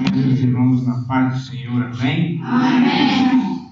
Meus 0.00 0.40
irmãos, 0.40 0.86
na 0.86 0.94
paz 1.02 1.34
do 1.34 1.40
Senhor, 1.40 1.82
amém? 1.82 2.40
Amém. 2.42 3.70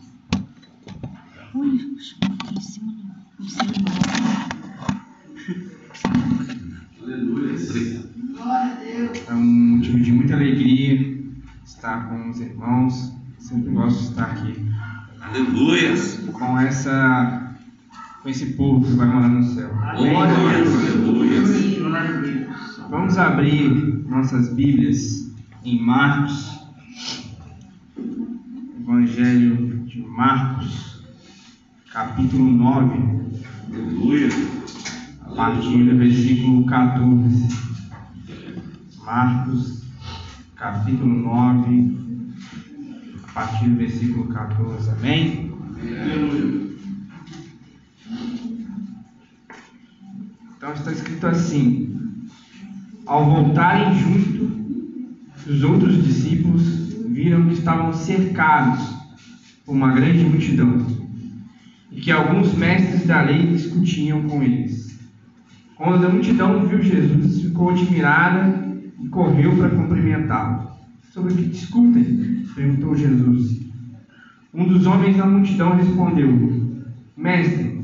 É 9.26 9.32
um 9.32 9.76
motivo 9.76 10.00
de 10.00 10.12
muita 10.12 10.34
alegria 10.34 11.18
estar 11.64 12.08
com 12.08 12.30
os 12.30 12.40
irmãos. 12.40 13.12
Sempre 13.38 13.70
gosto 13.70 13.98
de 13.98 14.04
estar 14.10 14.24
aqui 14.24 14.54
Aleluia. 15.22 15.94
com 16.32 16.58
essa 16.58 17.54
com 18.22 18.28
esse 18.28 18.52
povo 18.52 18.84
que 18.84 18.92
vai 18.92 19.08
morar 19.08 19.28
no 19.28 19.42
céu. 19.42 19.70
Aleluia. 19.80 20.64
Vamos 22.90 23.16
abrir 23.16 24.04
nossas 24.08 24.52
Bíblias 24.52 25.28
em 25.68 25.78
Marcos, 25.82 26.58
Evangelho 28.80 29.84
de 29.84 30.00
Marcos, 30.00 31.04
capítulo 31.92 32.50
9, 32.50 32.98
Aleluia. 33.70 34.28
a 35.26 35.34
partir 35.34 35.84
do 35.84 35.98
versículo 35.98 36.64
14. 36.64 37.48
Marcos, 39.04 39.82
capítulo 40.56 41.14
9, 41.14 41.98
a 43.24 43.32
partir 43.32 43.68
do 43.68 43.76
versículo 43.76 44.26
14. 44.28 44.90
Amém? 44.90 45.52
Então 50.56 50.72
está 50.72 50.92
escrito 50.92 51.26
assim: 51.26 52.26
Ao 53.04 53.26
voltarem 53.26 53.98
junto, 53.98 54.67
os 55.48 55.62
outros 55.62 56.04
discípulos 56.04 56.62
viram 57.08 57.46
que 57.46 57.54
estavam 57.54 57.92
cercados 57.92 58.80
por 59.64 59.74
uma 59.74 59.92
grande 59.92 60.24
multidão 60.24 60.86
e 61.90 62.00
que 62.00 62.12
alguns 62.12 62.54
mestres 62.54 63.06
da 63.06 63.22
lei 63.22 63.46
discutiam 63.46 64.22
com 64.24 64.42
eles. 64.42 64.98
Quando 65.74 66.06
a 66.06 66.10
multidão 66.10 66.66
viu 66.66 66.82
Jesus, 66.82 67.40
ficou 67.42 67.70
admirada 67.70 68.76
e 69.00 69.08
correu 69.08 69.56
para 69.56 69.70
cumprimentá-lo. 69.70 70.68
Sobre 71.12 71.32
o 71.32 71.36
que 71.36 71.46
discutem? 71.46 72.44
perguntou 72.54 72.96
Jesus. 72.96 73.60
Um 74.52 74.66
dos 74.66 74.86
homens 74.86 75.16
da 75.16 75.26
multidão 75.26 75.76
respondeu: 75.76 76.82
Mestre, 77.16 77.80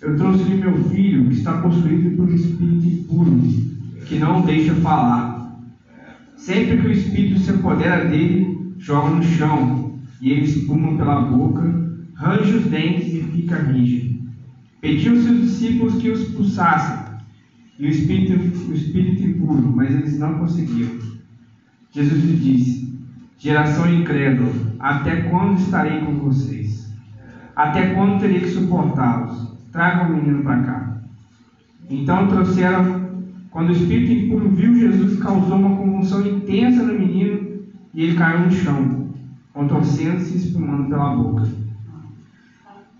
eu 0.00 0.16
trouxe-lhe 0.16 0.56
meu 0.56 0.84
filho 0.88 1.28
que 1.28 1.34
está 1.34 1.58
possuído 1.58 2.16
por 2.16 2.28
um 2.28 2.34
espírito 2.34 2.86
impuro, 2.86 3.40
que 4.06 4.18
não 4.18 4.40
deixa 4.42 4.74
falar. 4.76 5.25
Sempre 6.46 6.78
que 6.78 6.86
o 6.86 6.92
espírito 6.92 7.40
se 7.40 7.50
apodera 7.50 8.04
dele, 8.04 8.72
joga 8.78 9.16
no 9.16 9.22
chão, 9.24 9.98
e 10.20 10.30
ele 10.30 10.44
espuma 10.44 10.96
pela 10.96 11.22
boca, 11.22 11.64
range 12.14 12.54
os 12.54 12.66
dentes 12.66 13.12
e 13.12 13.20
fica 13.20 13.56
rígido. 13.56 14.30
Pediu 14.80 15.14
aos 15.14 15.24
seus 15.24 15.40
discípulos 15.40 16.00
que 16.00 16.08
os 16.08 16.20
expulsassem, 16.20 17.16
e 17.80 17.86
o 17.86 17.90
espírito, 17.90 18.70
o 18.70 18.72
espírito 18.72 19.24
impuro, 19.24 19.72
mas 19.74 19.90
eles 19.90 20.20
não 20.20 20.38
conseguiam. 20.38 20.96
Jesus 21.90 22.22
lhe 22.22 22.36
disse: 22.36 22.96
Geração 23.36 23.92
incrédula, 23.92 24.52
até 24.78 25.22
quando 25.22 25.58
estarei 25.58 25.98
com 25.98 26.14
vocês? 26.20 26.88
Até 27.56 27.92
quando 27.92 28.20
terei 28.20 28.38
que 28.38 28.50
suportá-los? 28.50 29.52
Tragam 29.72 30.12
o 30.12 30.16
menino 30.16 30.44
para 30.44 30.62
cá. 30.62 31.00
Então 31.90 32.28
trouxeram. 32.28 33.05
Quando 33.56 33.70
o 33.70 33.72
espírito 33.72 34.12
impuro 34.12 34.50
viu 34.50 34.74
Jesus, 34.74 35.18
causou 35.18 35.56
uma 35.56 35.78
convulsão 35.78 36.26
intensa 36.26 36.82
no 36.82 36.92
menino 36.92 37.62
e 37.94 38.02
ele 38.02 38.14
caiu 38.14 38.40
no 38.40 38.50
chão, 38.50 39.08
contorcendo-se 39.54 40.34
e 40.34 40.36
espumando 40.36 40.90
pela 40.90 41.16
boca. 41.16 41.48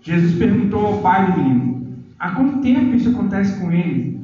Jesus 0.01 0.33
perguntou 0.33 0.83
ao 0.83 0.97
pai 0.97 1.31
do 1.31 1.39
menino: 1.39 1.87
Há 2.17 2.31
quanto 2.31 2.61
tempo 2.61 2.95
isso 2.95 3.09
acontece 3.09 3.61
com 3.61 3.71
ele? 3.71 4.19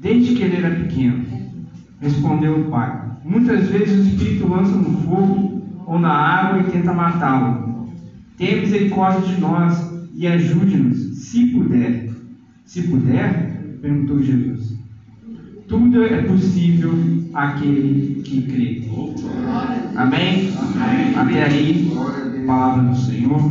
Desde 0.00 0.36
que 0.36 0.42
ele 0.44 0.58
era 0.58 0.72
pequeno. 0.72 1.26
Respondeu 1.98 2.60
o 2.60 2.70
pai: 2.70 3.10
Muitas 3.24 3.66
vezes 3.66 4.06
o 4.06 4.08
espírito 4.08 4.46
lança 4.46 4.76
no 4.76 5.02
fogo 5.02 5.62
ou 5.84 5.98
na 5.98 6.12
água 6.12 6.60
e 6.60 6.70
tenta 6.70 6.92
matá-lo. 6.92 7.88
Tenha 8.36 8.60
misericórdia 8.60 9.34
de 9.34 9.40
nós 9.40 10.00
e 10.14 10.28
ajude-nos, 10.28 10.96
se 11.24 11.46
puder. 11.46 12.08
Se 12.64 12.84
puder? 12.84 13.78
perguntou 13.82 14.22
Jesus. 14.22 14.59
Tudo 15.70 16.04
é 16.04 16.22
possível 16.22 16.92
àquele 17.32 18.22
que 18.24 18.42
crê. 18.42 18.82
Amém? 19.94 20.52
Até 21.14 21.44
aí, 21.44 21.96
palavra 22.44 22.82
do 22.88 22.96
Senhor. 22.96 23.48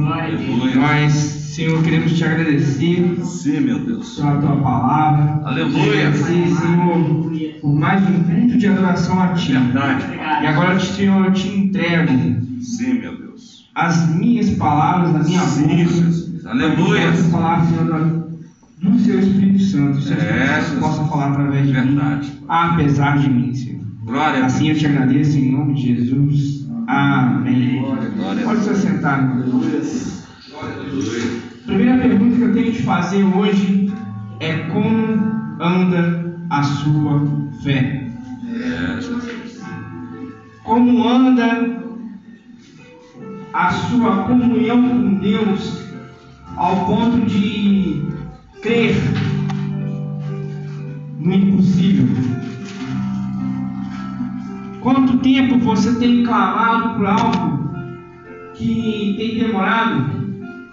Nós, 0.75 1.13
Senhor, 1.13 1.81
queremos 1.81 2.17
te 2.17 2.25
agradecer 2.25 3.17
Sim, 3.23 3.61
meu 3.61 3.79
Deus. 3.85 4.17
pela 4.17 4.35
tua 4.35 4.57
palavra. 4.57 5.47
Aleluia. 5.47 6.09
Agradecer, 6.09 6.55
Senhor, 6.55 7.31
por 7.61 7.73
mais 7.73 8.03
um 8.03 8.23
culto 8.23 8.57
de 8.57 8.67
adoração 8.67 9.21
a 9.21 9.27
ti. 9.29 9.53
Verdade. 9.53 10.05
E 10.43 10.45
agora, 10.45 10.77
Senhor, 10.77 11.25
eu 11.25 11.31
te 11.31 11.47
entrego 11.47 12.11
Sim, 12.61 12.99
meu 12.99 13.17
Deus. 13.17 13.71
as 13.73 14.09
minhas 14.13 14.49
palavras 14.49 15.13
da 15.13 15.19
minha 15.19 15.39
Sim, 15.39 15.61
boca. 15.61 15.77
Jesus. 15.77 16.45
Aleluia. 16.45 17.11
As 17.11 17.27
palavras, 17.27 17.69
Senhor, 17.69 18.29
do 18.81 18.97
seu 18.99 19.19
Espírito 19.19 19.59
Santo. 19.63 19.97
O 19.97 20.01
seu 20.01 20.17
É, 20.17 20.59
Espírito 20.59 20.79
possa 20.81 21.03
falar 21.05 21.31
através 21.31 21.67
de 21.67 21.73
Verdade. 21.73 22.27
mim, 22.27 22.45
apesar 22.47 23.17
de 23.17 23.29
mim, 23.29 23.53
Senhor. 23.53 23.79
Glória 24.05 24.39
Deus. 24.41 24.45
Assim 24.53 24.69
eu 24.69 24.75
te 24.77 24.85
agradeço 24.87 25.37
em 25.37 25.51
nome 25.51 25.73
de 25.75 25.95
Jesus. 25.95 26.67
Amém. 26.87 27.81
Glória 27.81 28.41
a 28.41 28.45
Pode 28.45 28.61
se 28.61 28.69
Deus. 28.69 28.79
assentar, 28.85 29.35
meu 29.35 29.59
Deus. 29.59 30.23
Aleluia. 30.61 31.39
A 31.63 31.65
primeira 31.67 31.97
pergunta 32.01 32.35
que 32.35 32.41
eu 32.41 32.53
tenho 32.53 32.65
que 32.65 32.71
te 32.77 32.83
fazer 32.83 33.23
hoje 33.23 33.93
é 34.39 34.53
como 34.69 34.95
anda 35.61 36.35
a 36.49 36.63
sua 36.63 37.27
fé? 37.61 38.07
Como 40.63 41.07
anda 41.07 41.79
a 43.53 43.71
sua 43.71 44.23
comunhão 44.23 44.81
com 44.89 45.13
Deus 45.15 45.83
ao 46.55 46.85
ponto 46.85 47.25
de 47.25 48.03
crer 48.61 48.95
no 51.19 51.33
impossível? 51.33 52.07
Quanto 54.81 55.17
tempo 55.19 55.59
você 55.59 55.95
tem 55.99 56.23
clamado 56.23 56.97
por 56.97 57.05
algo 57.05 57.69
que 58.55 59.15
tem 59.17 59.39
demorado, 59.39 60.09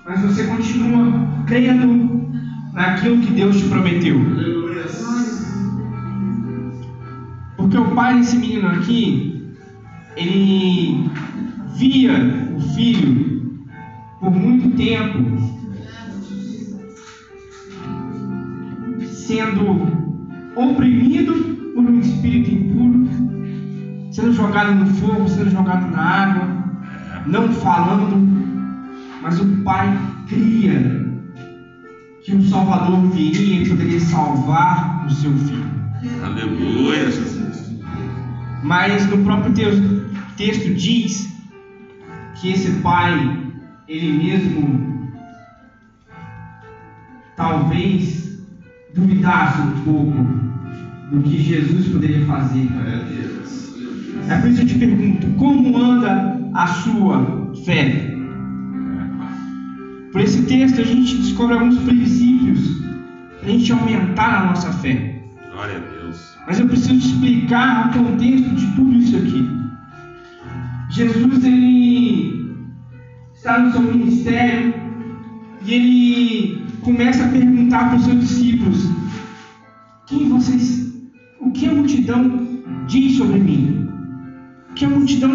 mas 0.05 0.21
você 0.23 0.45
continua 0.45 1.13
crendo 1.47 2.31
naquilo 2.73 3.19
que 3.19 3.33
Deus 3.33 3.57
te 3.57 3.69
prometeu? 3.69 4.21
Porque 7.57 7.79
o 7.79 7.95
pai 7.95 8.19
desse 8.19 8.37
menino 8.37 8.69
aqui, 8.69 9.45
ele 10.17 11.11
via 11.75 12.13
o 12.57 12.61
filho 12.61 13.67
por 14.21 14.31
muito 14.31 14.77
tempo 14.77 15.56
sendo 19.27 19.67
oprimido 20.55 21.35
por 21.75 21.85
um 21.85 21.99
espírito 21.99 22.51
impuro, 22.51 23.09
sendo 24.13 24.33
jogado 24.33 24.75
no 24.75 24.87
fogo, 24.87 25.29
sendo 25.29 25.51
jogado 25.51 25.91
na 25.91 26.01
água, 26.01 26.49
não 27.27 27.53
falando, 27.53 28.17
mas 29.21 29.41
o 29.41 29.47
pai 29.65 29.99
cria 30.29 31.05
que 32.23 32.35
um 32.35 32.43
Salvador 32.43 33.01
viria 33.11 33.63
e 33.63 33.69
poderia 33.69 34.01
salvar 34.01 35.05
o 35.07 35.11
seu 35.11 35.33
filho. 35.39 35.67
Aleluia, 36.25 37.11
Jesus. 37.11 37.81
Mas 38.63 39.07
no 39.07 39.19
próprio 39.25 39.53
texto, 39.53 40.07
texto 40.37 40.73
diz 40.75 41.33
que 42.41 42.53
esse 42.53 42.71
pai, 42.81 43.53
ele 43.89 44.25
mesmo, 44.25 45.11
talvez 47.37 48.26
duvidasse 48.97 49.61
um 49.61 49.71
pouco 49.85 50.27
do 51.11 51.23
que 51.23 51.39
Jesus 51.41 51.89
poderia 51.89 52.25
fazer. 52.27 52.69
É 54.29 54.39
por 54.39 54.49
isso 54.49 54.57
que 54.57 54.63
eu 54.63 54.69
te 54.69 54.79
pergunto: 54.79 55.27
como 55.39 55.77
anda 55.79 56.41
a 56.55 56.67
sua 56.67 57.53
fé? 57.65 58.15
Por 60.13 60.21
esse 60.23 60.43
texto 60.47 60.81
a 60.81 60.85
gente 60.85 61.17
descobre 61.19 61.55
alguns 61.55 61.79
princípios 61.81 62.81
para 63.39 63.49
a 63.49 63.53
gente 63.53 63.71
aumentar 63.71 64.43
a 64.43 64.47
nossa 64.47 64.73
fé. 64.73 65.23
Glória 65.53 65.77
a 65.77 66.03
Deus. 66.03 66.37
Mas 66.47 66.59
eu 66.59 66.67
preciso 66.67 66.99
te 66.99 67.07
explicar 67.07 67.91
o 67.91 68.03
contexto 68.03 68.49
de 68.55 68.67
tudo 68.73 68.95
isso 68.95 69.17
aqui. 69.17 69.49
Jesus 70.89 71.45
ele 71.45 72.57
está 73.35 73.59
no 73.59 73.73
seu 73.73 73.83
ministério 73.83 74.75
e 75.67 75.75
ele 75.75 76.66
começa 76.87 77.25
a 77.25 77.29
perguntar 77.29 77.89
para 77.89 77.97
os 77.97 78.05
seus 78.05 78.21
discípulos: 78.21 78.89
quem 80.07 80.29
vocês, 80.29 80.95
o 81.41 81.51
que 81.51 81.67
a 81.67 81.75
multidão 81.75 82.63
diz 82.87 83.19
sobre 83.19 83.41
mim? 83.41 83.89
que 84.77 84.85
a 84.85 84.91
multidão 84.91 85.33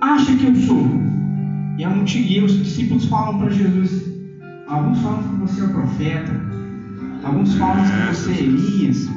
acha 0.00 0.34
que 0.36 0.46
eu 0.46 0.54
sou? 0.54 0.88
E, 1.76 1.84
a 1.84 1.90
multi... 1.90 2.20
e 2.20 2.42
os 2.42 2.56
discípulos 2.64 3.04
falam 3.04 3.38
para 3.38 3.50
Jesus: 3.50 4.02
alguns 4.66 4.98
falam 5.00 5.22
que 5.24 5.36
você 5.40 5.60
é 5.60 5.64
o 5.64 5.68
profeta, 5.68 6.40
alguns 7.22 7.54
falam 7.56 7.84
que 7.84 8.14
você 8.14 8.32
é 8.32 8.42
Elias. 8.44 9.10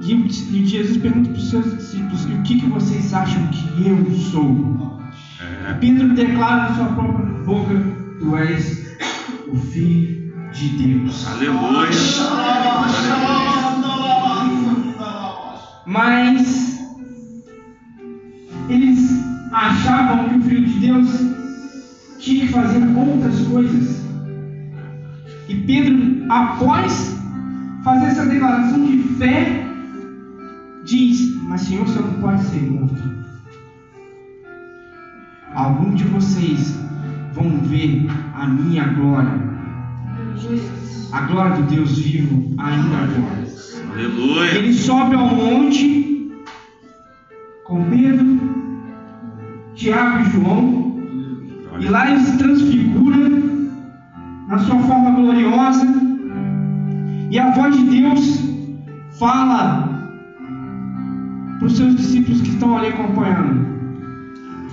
E, 0.00 0.14
e 0.14 0.66
Jesus 0.66 0.96
pergunta 0.96 1.30
para 1.30 1.38
os 1.38 1.50
seus 1.50 1.76
discípulos: 1.76 2.24
e 2.24 2.32
o 2.32 2.42
que, 2.42 2.58
que 2.58 2.66
vocês 2.66 3.14
acham 3.14 3.46
que 3.48 3.88
eu 3.88 4.10
sou? 4.12 4.98
É. 5.68 5.74
Pedro 5.74 6.14
declara 6.14 6.70
na 6.70 6.74
sua 6.74 6.86
própria 6.86 7.26
boca: 7.44 7.74
Tu 8.18 8.36
és 8.36 8.88
o 9.52 9.56
Filho 9.56 10.50
de 10.52 10.68
Deus. 10.68 11.26
Aleluia. 11.26 11.90
Mas 15.86 16.78
eles 18.68 19.10
achavam 19.52 20.28
que 20.28 20.34
o 20.36 20.42
Filho 20.42 20.66
de 20.66 20.78
Deus 20.80 21.08
tinha 22.18 22.46
que 22.46 22.52
fazer 22.52 22.82
outras 22.96 23.40
coisas. 23.46 24.04
E 25.48 25.54
Pedro, 25.54 26.30
após 26.30 27.16
fazer 27.82 28.06
essa 28.06 28.26
declaração 28.26 28.84
de 28.84 28.98
fé, 29.14 29.66
diz: 30.84 31.34
Mas 31.44 31.62
Senhor, 31.62 31.86
você 31.86 32.00
não 32.00 32.20
pode 32.20 32.42
ser 32.44 32.62
morto. 32.70 33.18
Algum 35.54 35.94
de 35.94 36.04
vocês 36.04 36.87
vão 37.38 37.58
ver 37.60 38.06
a 38.34 38.46
minha 38.46 38.84
glória, 38.84 39.40
a 41.12 41.20
glória 41.22 41.56
do 41.56 41.62
Deus 41.74 41.98
vivo 41.98 42.54
ainda 42.58 42.96
agora. 42.96 43.48
Aleluia. 43.92 44.54
Ele 44.56 44.72
sobe 44.72 45.14
ao 45.14 45.28
monte 45.28 46.32
com 47.64 47.84
Pedro, 47.84 48.40
Tiago 49.74 50.20
e 50.20 50.30
João, 50.30 51.00
e 51.78 51.88
lá 51.88 52.10
ele 52.10 52.20
se 52.20 52.38
transfigura 52.38 53.16
na 54.48 54.58
sua 54.58 54.78
forma 54.80 55.10
gloriosa, 55.12 55.86
e 57.30 57.38
a 57.38 57.50
voz 57.52 57.76
de 57.76 57.84
Deus 57.84 58.48
fala 59.18 59.86
para 61.58 61.66
os 61.66 61.76
seus 61.76 61.96
discípulos 61.96 62.40
que 62.40 62.48
estão 62.50 62.76
ali 62.76 62.88
acompanhando: 62.88 63.77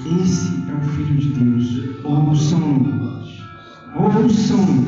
Esse 0.06 0.64
é 0.70 0.74
o 0.74 0.90
Filho 0.92 1.18
de 1.18 1.30
Deus, 1.30 2.04
ouçam-no, 2.04 3.24
ouçam-no. 3.96 4.86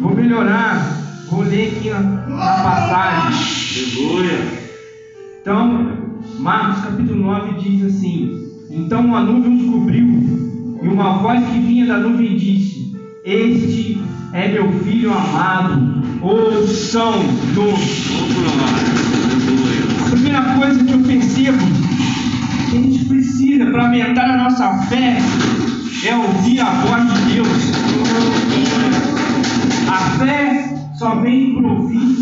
Vou 0.00 0.16
melhorar, 0.16 1.26
vou 1.28 1.42
ler 1.42 1.76
aqui 1.76 1.90
na, 1.90 2.00
na 2.00 2.62
passagem. 2.62 4.06
Aleluia. 4.06 4.66
Então, 5.42 5.92
Marcos 6.38 6.84
capítulo 6.84 7.20
9 7.20 7.60
diz 7.60 7.84
assim: 7.84 8.50
Então 8.70 9.04
uma 9.04 9.20
nuvem 9.20 9.56
os 9.58 9.70
cobriu, 9.70 10.78
e 10.82 10.88
uma 10.88 11.18
voz 11.18 11.44
que 11.44 11.58
vinha 11.58 11.86
da 11.86 11.98
nuvem 11.98 12.34
disse: 12.34 12.96
Este 13.26 14.00
é 14.32 14.48
meu 14.52 14.72
filho 14.84 15.12
amado, 15.12 16.02
ouçam-no. 16.22 17.74
A 20.06 20.10
primeira 20.10 20.42
coisa 20.54 20.82
que 20.82 20.92
eu 20.92 20.98
percebo 21.00 21.58
a 21.58 21.75
aumentar 24.02 24.30
a 24.30 24.36
nossa 24.44 24.72
fé 24.88 25.18
é 26.04 26.14
ouvir 26.16 26.60
a 26.60 26.70
voz 26.70 27.12
de 27.14 27.34
Deus. 27.34 27.48
A 29.88 29.96
fé 30.18 30.74
só 30.98 31.14
vem 31.16 31.54
por 31.54 31.64
ouvir 31.64 32.16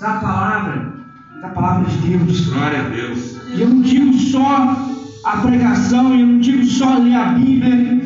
da 0.00 0.12
palavra, 0.14 0.92
da 1.40 1.48
palavra 1.48 1.90
de 1.90 1.96
Deus. 2.16 2.40
Glória 2.48 2.80
a 2.80 2.88
Deus. 2.88 3.36
E 3.54 3.60
eu 3.60 3.68
não 3.68 3.80
digo 3.82 4.12
só 4.14 4.76
a 5.24 5.36
pregação, 5.38 6.14
eu 6.18 6.26
não 6.26 6.38
digo 6.40 6.64
só 6.64 6.98
ler 6.98 7.14
a 7.14 7.24
Bíblia, 7.32 8.00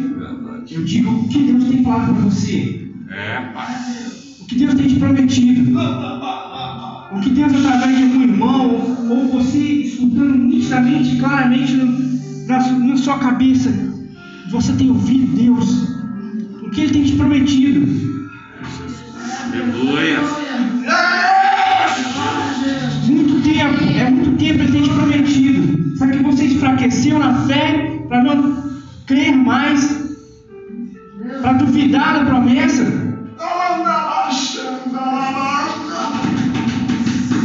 eu 0.70 0.84
digo 0.84 1.11
o 1.11 1.28
que 1.28 1.38
Deus 1.52 1.64
tem 1.64 1.82
falado 1.84 2.14
para 2.14 2.25
você, 2.25 2.88
É, 3.11 3.40
Pai. 3.52 3.67
o 4.40 4.46
que 4.46 4.55
Deus 4.56 4.75
tem 4.75 4.87
te 4.88 4.94
prometido, 4.96 5.78
o 7.12 7.20
que 7.20 7.31
Deus, 7.31 7.52
através 7.67 7.96
de 7.99 8.05
um 8.05 8.22
irmão, 8.22 8.70
ou 9.11 9.28
você 9.28 9.58
escutando 9.58 10.37
nitidamente, 10.37 11.17
claramente 11.17 11.72
no- 11.75 12.09
na, 12.50 12.58
na 12.69 12.97
sua 12.97 13.19
cabeça, 13.19 13.73
você 14.50 14.73
tem 14.73 14.91
ouvido 14.91 15.37
Deus, 15.37 15.88
o 16.62 16.70
que 16.70 16.81
Ele 16.82 16.93
tem 16.93 17.05
te 17.05 17.12
prometido. 17.17 17.81
Aleluia. 19.44 20.19
Muito 23.06 23.43
tempo, 23.43 23.85
é 23.99 24.11
muito 24.11 24.38
tempo 24.38 24.62
Ele 24.62 24.73
tem 24.73 24.82
te 24.82 24.91
prometido. 24.91 25.97
Só 25.97 26.06
que 26.06 26.19
você 26.19 26.44
enfraqueceu 26.47 27.19
na 27.19 27.35
fé 27.47 28.02
para 28.08 28.25
não 28.25 28.70
crer 29.06 29.37
mais, 29.37 30.19
para 31.41 31.53
duvidar 31.53 32.14
da 32.14 32.25
promessa. 32.25 33.11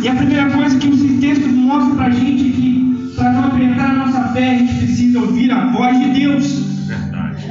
E 0.02 0.08
a 0.08 0.16
primeira 0.16 0.50
coisa 0.52 0.78
que 0.78 0.88
esse 0.88 1.18
texto 1.20 1.48
mostra 1.48 1.96
para 1.96 2.06
a 2.06 2.10
gente 2.12 2.50
é 2.50 2.52
que 2.52 2.85
para 3.16 3.32
não 3.32 3.44
aumentar 3.46 3.90
a 3.90 3.94
nossa 4.06 4.24
fé, 4.34 4.56
a 4.56 4.58
gente 4.60 4.76
precisa 4.76 5.20
ouvir 5.20 5.52
a 5.52 5.72
voz 5.72 6.00
de 6.00 6.20
Deus. 6.20 6.46
Verdade. 6.88 7.46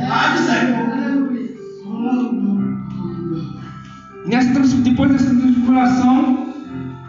E 4.26 4.28
nessa, 4.31 4.76
depois 4.78 5.11
dessa 5.12 5.34
transfiguração, 5.34 6.46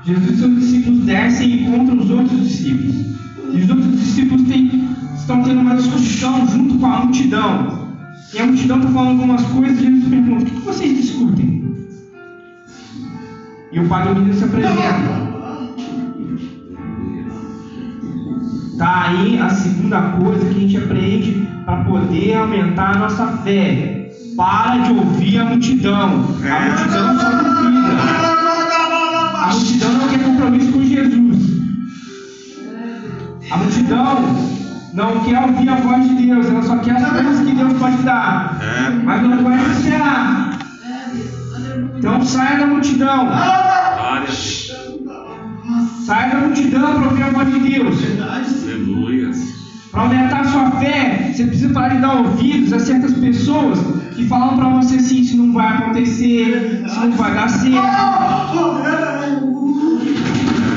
Jesus 0.05 0.31
e 0.31 0.37
seus 0.37 0.55
discípulos 0.59 0.99
descem 1.05 1.49
e 1.49 1.63
encontram 1.63 1.97
os 1.97 2.09
outros 2.09 2.39
discípulos. 2.41 2.95
E 3.53 3.61
os 3.61 3.69
outros 3.69 3.91
discípulos 3.99 4.47
têm- 4.47 4.89
estão 5.15 5.41
tendo 5.43 5.61
uma 5.61 5.75
discussão 5.75 6.47
junto 6.47 6.77
com 6.77 6.85
a 6.85 6.99
multidão. 7.05 7.85
E 8.33 8.39
a 8.39 8.45
multidão 8.45 8.77
está 8.79 8.89
falando 8.89 9.21
algumas 9.21 9.41
coisas 9.43 9.79
e 9.79 9.83
Jesus 9.83 10.07
pergunta: 10.09 10.43
o 10.43 10.45
que 10.45 10.59
vocês 10.61 10.97
discutem? 10.97 11.63
E 13.71 13.79
o 13.79 13.87
pai 13.87 14.07
do 14.07 14.15
menino 14.19 14.33
se 14.37 14.43
apresenta. 14.43 15.24
Tá 18.77 19.05
aí 19.07 19.39
a 19.39 19.49
segunda 19.49 20.01
coisa 20.01 20.45
que 20.45 20.57
a 20.57 20.59
gente 20.59 20.77
aprende 20.77 21.47
para 21.65 21.83
poder 21.85 22.35
aumentar 22.35 22.95
a 22.95 22.99
nossa 22.99 23.27
fé. 23.43 24.11
Para 24.35 24.77
de 24.79 24.91
ouvir 24.91 25.39
a 25.39 25.45
multidão. 25.45 26.03
A 26.03 26.59
multidão 26.59 27.19
só 27.19 27.29
duvida. 27.31 28.35
A 29.41 29.53
multidão 29.53 29.93
não 29.93 30.07
quer 30.09 30.23
compromisso 30.23 30.71
com 30.73 30.83
Jesus. 30.83 31.55
A 33.49 33.57
multidão 33.57 34.17
não 34.93 35.19
quer 35.23 35.41
ouvir 35.41 35.69
a 35.69 35.75
voz 35.75 36.09
de 36.09 36.25
Deus. 36.25 36.45
Ela 36.47 36.63
só 36.63 36.77
quer 36.79 36.97
as 36.97 37.11
coisas 37.11 37.47
que 37.47 37.55
Deus 37.55 37.73
pode 37.73 37.97
dar. 38.03 38.57
É. 38.61 38.89
Mas 38.89 39.21
não 39.21 39.41
vai 39.41 39.71
esperar. 39.71 40.59
Então 41.97 42.25
saia 42.25 42.59
da 42.59 42.67
multidão. 42.67 43.29
Para 46.55 47.09
ouvir 47.09 47.23
a 47.23 47.29
voz 47.31 47.53
de 47.53 47.59
Deus. 47.69 47.97
Aleluia. 48.21 49.31
Para 49.91 50.03
aumentar 50.03 50.39
a 50.39 50.43
sua 50.45 50.71
fé, 50.71 51.31
você 51.33 51.45
precisa 51.45 51.73
parar 51.73 51.95
de 51.95 52.01
dar 52.01 52.15
ouvidos 52.15 52.71
a 52.71 52.79
certas 52.79 53.13
pessoas 53.13 53.79
que 54.15 54.25
falam 54.25 54.55
para 54.55 54.69
você 54.69 54.95
assim: 54.95 55.19
isso 55.19 55.37
não 55.37 55.53
vai 55.53 55.67
acontecer, 55.67 56.83
isso 56.85 56.99
não 56.99 57.11
vai 57.11 57.33
dar 57.33 57.49
certo. 57.49 57.71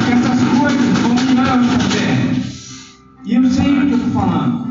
Que 0.04 0.12
essas 0.12 0.40
coisas 0.58 0.98
vão 0.98 1.16
tirar 1.16 1.58
a 1.58 1.62
sua 1.62 1.78
fé. 1.90 2.28
E 3.24 3.34
eu 3.34 3.44
sei 3.50 3.78
o 3.78 3.86
que 3.86 3.92
eu 3.92 3.98
estou 3.98 4.10
falando. 4.10 4.68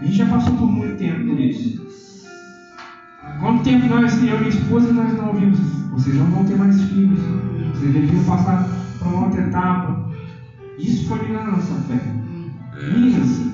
A 0.00 0.04
gente 0.04 0.16
já 0.16 0.26
passou 0.26 0.54
por 0.54 0.70
muito 0.70 0.96
tempo 0.96 1.26
por 1.26 1.40
isso. 1.40 1.86
Quanto 3.40 3.64
tempo 3.64 3.86
nós, 3.86 4.22
eu 4.22 4.36
e 4.36 4.38
minha 4.38 4.48
esposa, 4.48 4.92
nós 4.92 5.12
não 5.16 5.28
ouvimos? 5.28 5.58
Vocês 5.90 6.14
não 6.16 6.26
vão 6.26 6.44
ter 6.44 6.56
mais 6.56 6.80
filhos. 6.82 7.20
Vocês 7.74 7.92
deveriam 7.92 8.24
passar 8.24 8.68
por 8.98 9.08
uma 9.08 9.26
outra 9.26 9.42
etapa. 9.42 9.95
Isso 10.78 11.08
foi 11.08 11.18
minando 11.26 11.48
a 11.48 11.52
nossa 11.52 11.74
fé. 11.88 12.00
Minas. 12.92 13.46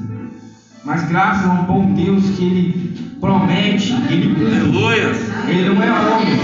Mas 0.85 1.09
graças 1.09 1.47
a 1.47 1.53
um 1.53 1.65
bom 1.65 1.93
Deus 1.95 2.25
que 2.31 2.45
Ele 2.45 3.17
promete, 3.21 3.93
Ele. 4.11 4.45
Aleluia. 4.45 5.13
Ele 5.49 5.69
não 5.69 5.83
é 5.83 5.91
homem 5.91 6.39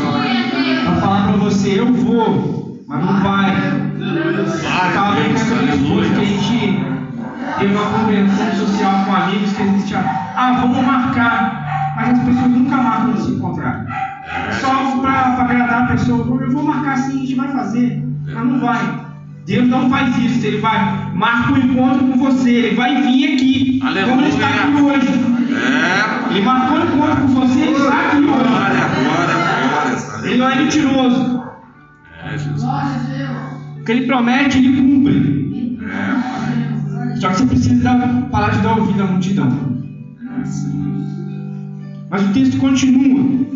para 0.85 0.97
falar 1.01 1.29
para 1.29 1.37
você, 1.39 1.81
eu 1.81 1.93
vou, 1.93 2.85
mas 2.87 3.05
não 3.05 3.21
vai. 3.21 3.51
Estava 4.55 5.17
bem 5.17 5.35
com 5.35 5.55
a 5.55 5.63
minha 5.63 5.75
esposa 5.75 6.15
que 6.15 6.21
a 6.21 6.25
gente 6.25 6.99
teve 7.59 7.75
uma 7.75 7.91
convenção 7.91 8.53
social 8.53 9.05
com 9.05 9.15
amigos 9.15 9.53
que 9.53 9.63
a 9.63 9.67
gente 9.67 9.87
tinha, 9.87 10.01
ah, 10.01 10.59
vamos 10.61 10.85
marcar, 10.87 11.95
mas 11.97 12.19
as 12.19 12.25
pessoas 12.25 12.51
nunca 12.51 12.77
marcam 12.77 13.13
de 13.15 13.23
se 13.23 13.31
encontrar. 13.33 13.87
Só 14.61 14.99
para 15.01 15.43
agradar 15.43 15.83
a 15.83 15.87
pessoa, 15.89 16.41
eu 16.41 16.51
vou 16.53 16.63
marcar 16.63 16.97
sim, 16.97 17.17
a 17.17 17.21
gente 17.21 17.35
vai 17.35 17.49
fazer, 17.49 18.05
mas 18.25 18.47
não 18.47 18.61
vai. 18.61 19.08
Deus 19.49 19.67
não 19.67 19.89
faz 19.89 20.15
isso, 20.19 20.47
ele 20.47 20.59
vai, 20.59 21.11
marca 21.15 21.55
um 21.55 21.57
encontro 21.57 22.07
com 22.07 22.19
você, 22.19 22.51
ele 22.51 22.77
vai 22.77 23.01
vir 23.01 23.33
aqui, 23.33 23.81
como 23.81 24.21
ele 24.21 24.29
está 24.29 24.47
aqui 24.47 24.83
hoje. 24.83 25.09
É. 25.57 26.31
Ele 26.31 26.45
marcou 26.45 26.77
um 26.77 26.85
encontro 26.85 27.23
com 27.23 27.29
você, 27.29 27.61
ele 27.61 27.73
está 27.73 28.09
aqui 28.09 28.17
hoje. 28.19 28.27
Glória, 28.27 28.89
glória, 29.05 29.35
glória. 30.05 30.29
Ele 30.29 30.37
não 30.37 30.51
é 30.51 30.57
mentiroso. 30.57 31.43
É, 32.23 32.37
Jesus. 32.37 32.63
O 32.63 33.85
que 33.85 33.93
ele 33.93 34.07
promete, 34.07 34.59
ele 34.59 34.77
cumpre. 34.77 35.79
É, 35.83 35.97
Pai. 35.97 37.17
Só 37.17 37.29
que 37.31 37.37
você 37.37 37.47
precisa 37.47 38.29
parar 38.31 38.51
de 38.51 38.61
dar 38.61 38.77
ouvido 38.77 39.03
à 39.03 39.07
multidão. 39.07 39.83
É, 40.43 40.45
Senhor. 40.45 41.07
Mas 42.11 42.23
o 42.23 42.33
texto 42.35 42.59
continua 42.59 43.47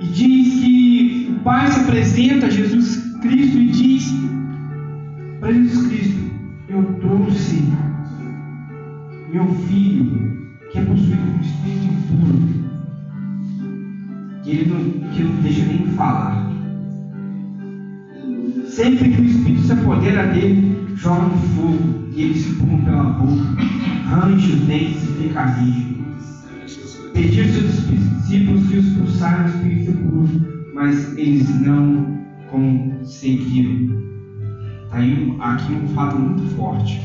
e 0.00 0.06
diz 0.06 0.60
que 0.60 1.36
o 1.36 1.44
Pai 1.44 1.70
se 1.70 1.78
apresenta 1.78 2.46
a 2.46 2.50
Jesus 2.50 3.09
Cristo 3.20 3.58
e 3.58 3.66
diz 3.70 4.14
para 5.40 5.52
Jesus 5.52 5.86
Cristo: 5.88 6.30
Eu 6.68 6.82
trouxe 7.00 7.62
meu 9.32 9.46
filho 9.66 10.48
que 10.70 10.78
é 10.78 10.84
possuído 10.84 11.16
por 11.16 11.40
espírito 11.40 11.84
impuro, 11.84 12.38
que 14.42 14.50
ele 14.50 14.70
não, 14.70 15.10
que 15.10 15.22
não 15.22 15.42
deixa 15.42 15.66
nem 15.66 15.86
falar. 15.88 16.50
Sempre 18.66 19.10
que 19.10 19.20
o 19.20 19.24
espírito 19.24 19.62
se 19.62 19.72
apodera 19.72 20.32
dele, 20.32 20.86
joga 20.94 21.26
no 21.26 21.36
fogo 21.36 22.08
e 22.14 22.22
ele 22.22 22.34
se 22.34 22.54
pula 22.54 22.78
pela 22.78 23.04
boca, 23.04 23.42
range 24.08 24.52
os 24.52 24.60
dentes 24.60 25.02
e 25.02 25.22
fica 25.22 25.44
rígido. 25.44 26.00
Pediu 27.12 27.44
seus 27.44 27.86
discípulos 27.88 28.68
que 28.68 28.78
expulsaram 28.78 29.44
do 29.44 29.50
espírito 29.50 29.90
impuro, 29.90 30.70
mas 30.72 31.18
eles 31.18 31.60
não 31.60 32.19
conseguiram. 33.20 34.00
Tá 34.90 34.96
aí 34.96 35.36
aqui 35.40 35.72
um 35.74 35.88
fato 35.88 36.18
muito 36.18 36.56
forte. 36.56 37.00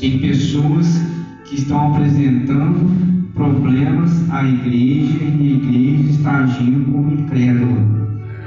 Tem 0.00 0.18
pessoas 0.18 1.00
que 1.44 1.54
estão 1.54 1.94
apresentando 1.94 3.30
problemas 3.34 4.30
à 4.30 4.44
igreja 4.44 5.24
e 5.24 5.52
a 5.52 5.56
igreja 5.56 6.10
está 6.10 6.38
agindo 6.38 6.90
como 6.90 7.12
incrédula. 7.12 7.80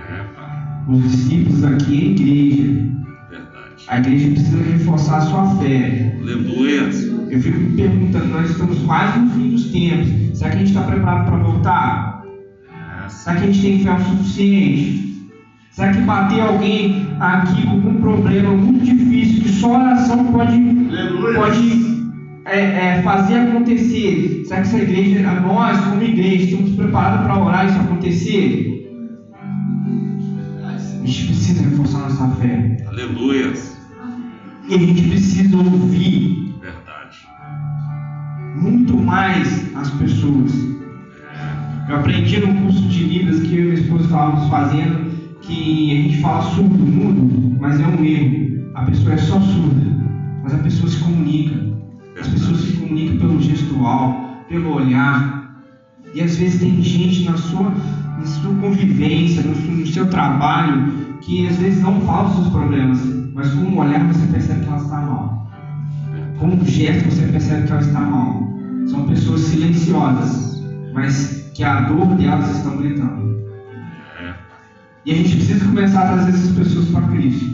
É. 0.10 0.92
Os 0.92 1.02
discípulos 1.04 1.64
aqui 1.64 1.96
é 1.96 2.02
a 2.02 2.12
igreja. 2.12 2.98
A 3.88 4.00
igreja 4.00 4.32
precisa 4.32 4.64
reforçar 4.64 5.18
a 5.18 5.22
sua 5.22 5.56
fé. 5.58 6.18
Aleluia. 6.22 6.90
Eu 7.30 7.42
fico 7.42 7.60
me 7.60 7.76
perguntando, 7.76 8.28
nós 8.28 8.50
estamos 8.50 8.80
quase 8.80 9.20
no 9.20 9.32
fim 9.32 9.50
dos 9.50 9.66
tempos. 9.72 10.38
Será 10.38 10.50
que 10.52 10.56
a 10.56 10.60
gente 10.60 10.70
está 10.70 10.82
preparado 10.84 11.26
para 11.26 11.38
voltar? 11.38 12.24
É, 13.06 13.10
Será 13.10 13.38
que 13.38 13.44
a 13.44 13.52
gente 13.52 13.62
tem 13.62 13.84
fé 13.84 13.94
o 13.94 14.04
suficiente? 14.04 15.07
Será 15.78 15.94
que 15.94 16.02
bater 16.02 16.42
alguém 16.42 17.08
aqui 17.20 17.62
com 17.68 17.90
um 17.90 18.02
problema 18.02 18.50
muito 18.50 18.84
difícil, 18.84 19.44
que 19.44 19.50
só 19.50 19.76
a 19.76 19.84
oração 19.84 20.26
pode, 20.32 20.60
pode 21.36 22.04
é, 22.46 22.60
é, 22.62 23.02
fazer 23.04 23.36
acontecer? 23.36 24.42
Será 24.48 24.62
que 24.62 24.68
essa 24.70 24.78
igreja, 24.80 25.22
nós 25.40 25.80
como 25.82 26.02
igreja, 26.02 26.46
estamos 26.46 26.72
preparados 26.72 27.28
para 27.28 27.40
orar 27.40 27.68
isso 27.68 27.80
acontecer? 27.80 28.90
A 30.64 31.06
gente 31.06 31.28
precisa 31.28 31.62
reforçar 31.62 32.00
nossa 32.00 32.28
fé. 32.38 32.84
Aleluia. 32.88 33.54
E 34.68 34.74
a 34.74 34.78
gente 34.80 35.10
precisa 35.10 35.58
ouvir 35.58 36.56
Verdade. 36.60 37.20
muito 38.56 38.98
mais 38.98 39.76
as 39.76 39.92
pessoas. 39.92 40.52
Eu 41.88 41.98
aprendi 41.98 42.40
no 42.40 42.64
curso 42.64 42.82
de 42.88 43.04
Libras 43.04 43.42
que 43.42 43.56
eu 43.56 43.60
e 43.60 43.66
minha 43.66 43.74
esposa 43.76 44.06
estávamos 44.06 44.50
fazendo 44.50 45.07
que 45.42 45.92
a 45.92 46.02
gente 46.02 46.22
fala 46.22 46.42
surdo 46.42 46.78
mudo, 46.86 47.58
mas 47.60 47.80
é 47.80 47.88
um 47.88 48.04
erro. 48.04 48.70
A 48.76 48.86
pessoa 48.86 49.14
é 49.14 49.18
só 49.18 49.40
surda, 49.40 49.86
mas 50.44 50.54
a 50.54 50.58
pessoa 50.60 50.90
se 50.90 51.00
comunica. 51.00 51.68
As 52.20 52.28
pessoas 52.28 52.58
se 52.62 52.74
comunicam 52.78 53.18
pelo 53.18 53.42
gestual, 53.42 54.44
pelo 54.50 54.74
olhar. 54.76 55.64
E 56.14 56.22
às 56.22 56.36
vezes 56.38 56.60
tem 56.60 56.82
gente 56.82 57.26
na 57.30 57.38
sua, 57.38 57.70
na 58.18 58.26
sua 58.26 58.54
convivência, 58.56 59.44
no, 59.44 59.56
seu- 59.56 59.72
no 59.72 59.88
seu 59.88 60.10
trabalho, 60.10 60.92
que 61.22 61.48
às 61.48 61.58
vezes 61.58 61.82
não 61.82 62.00
fala 62.02 62.30
os 62.30 62.36
seus 62.36 62.50
problemas, 62.50 63.00
mas 63.34 63.50
com 63.54 63.62
o 63.66 63.78
olhar 63.80 64.06
você 64.08 64.26
percebe 64.28 64.62
que 64.62 64.68
ela 64.68 64.78
está 64.78 65.02
mal. 65.02 65.48
Com 66.40 66.48
um 66.48 66.66
gesto 66.66 67.10
você 67.10 67.28
percebe 67.28 67.66
que 67.68 67.72
ela 67.72 67.82
está 67.82 68.00
mal. 68.00 68.48
São 68.88 69.06
pessoas 69.08 69.42
silenciosas, 69.42 70.64
mas 70.94 71.52
que 71.54 71.64
a 71.64 71.82
dor 71.82 72.06
delas 72.16 72.56
estão 72.58 72.78
gritando. 72.78 73.27
E 75.08 75.12
a 75.14 75.16
gente 75.16 75.38
precisa 75.38 75.64
começar 75.66 76.02
a 76.02 76.08
trazer 76.16 76.32
essas 76.32 76.52
pessoas 76.52 76.86
para 76.90 77.02
Cristo. 77.04 77.46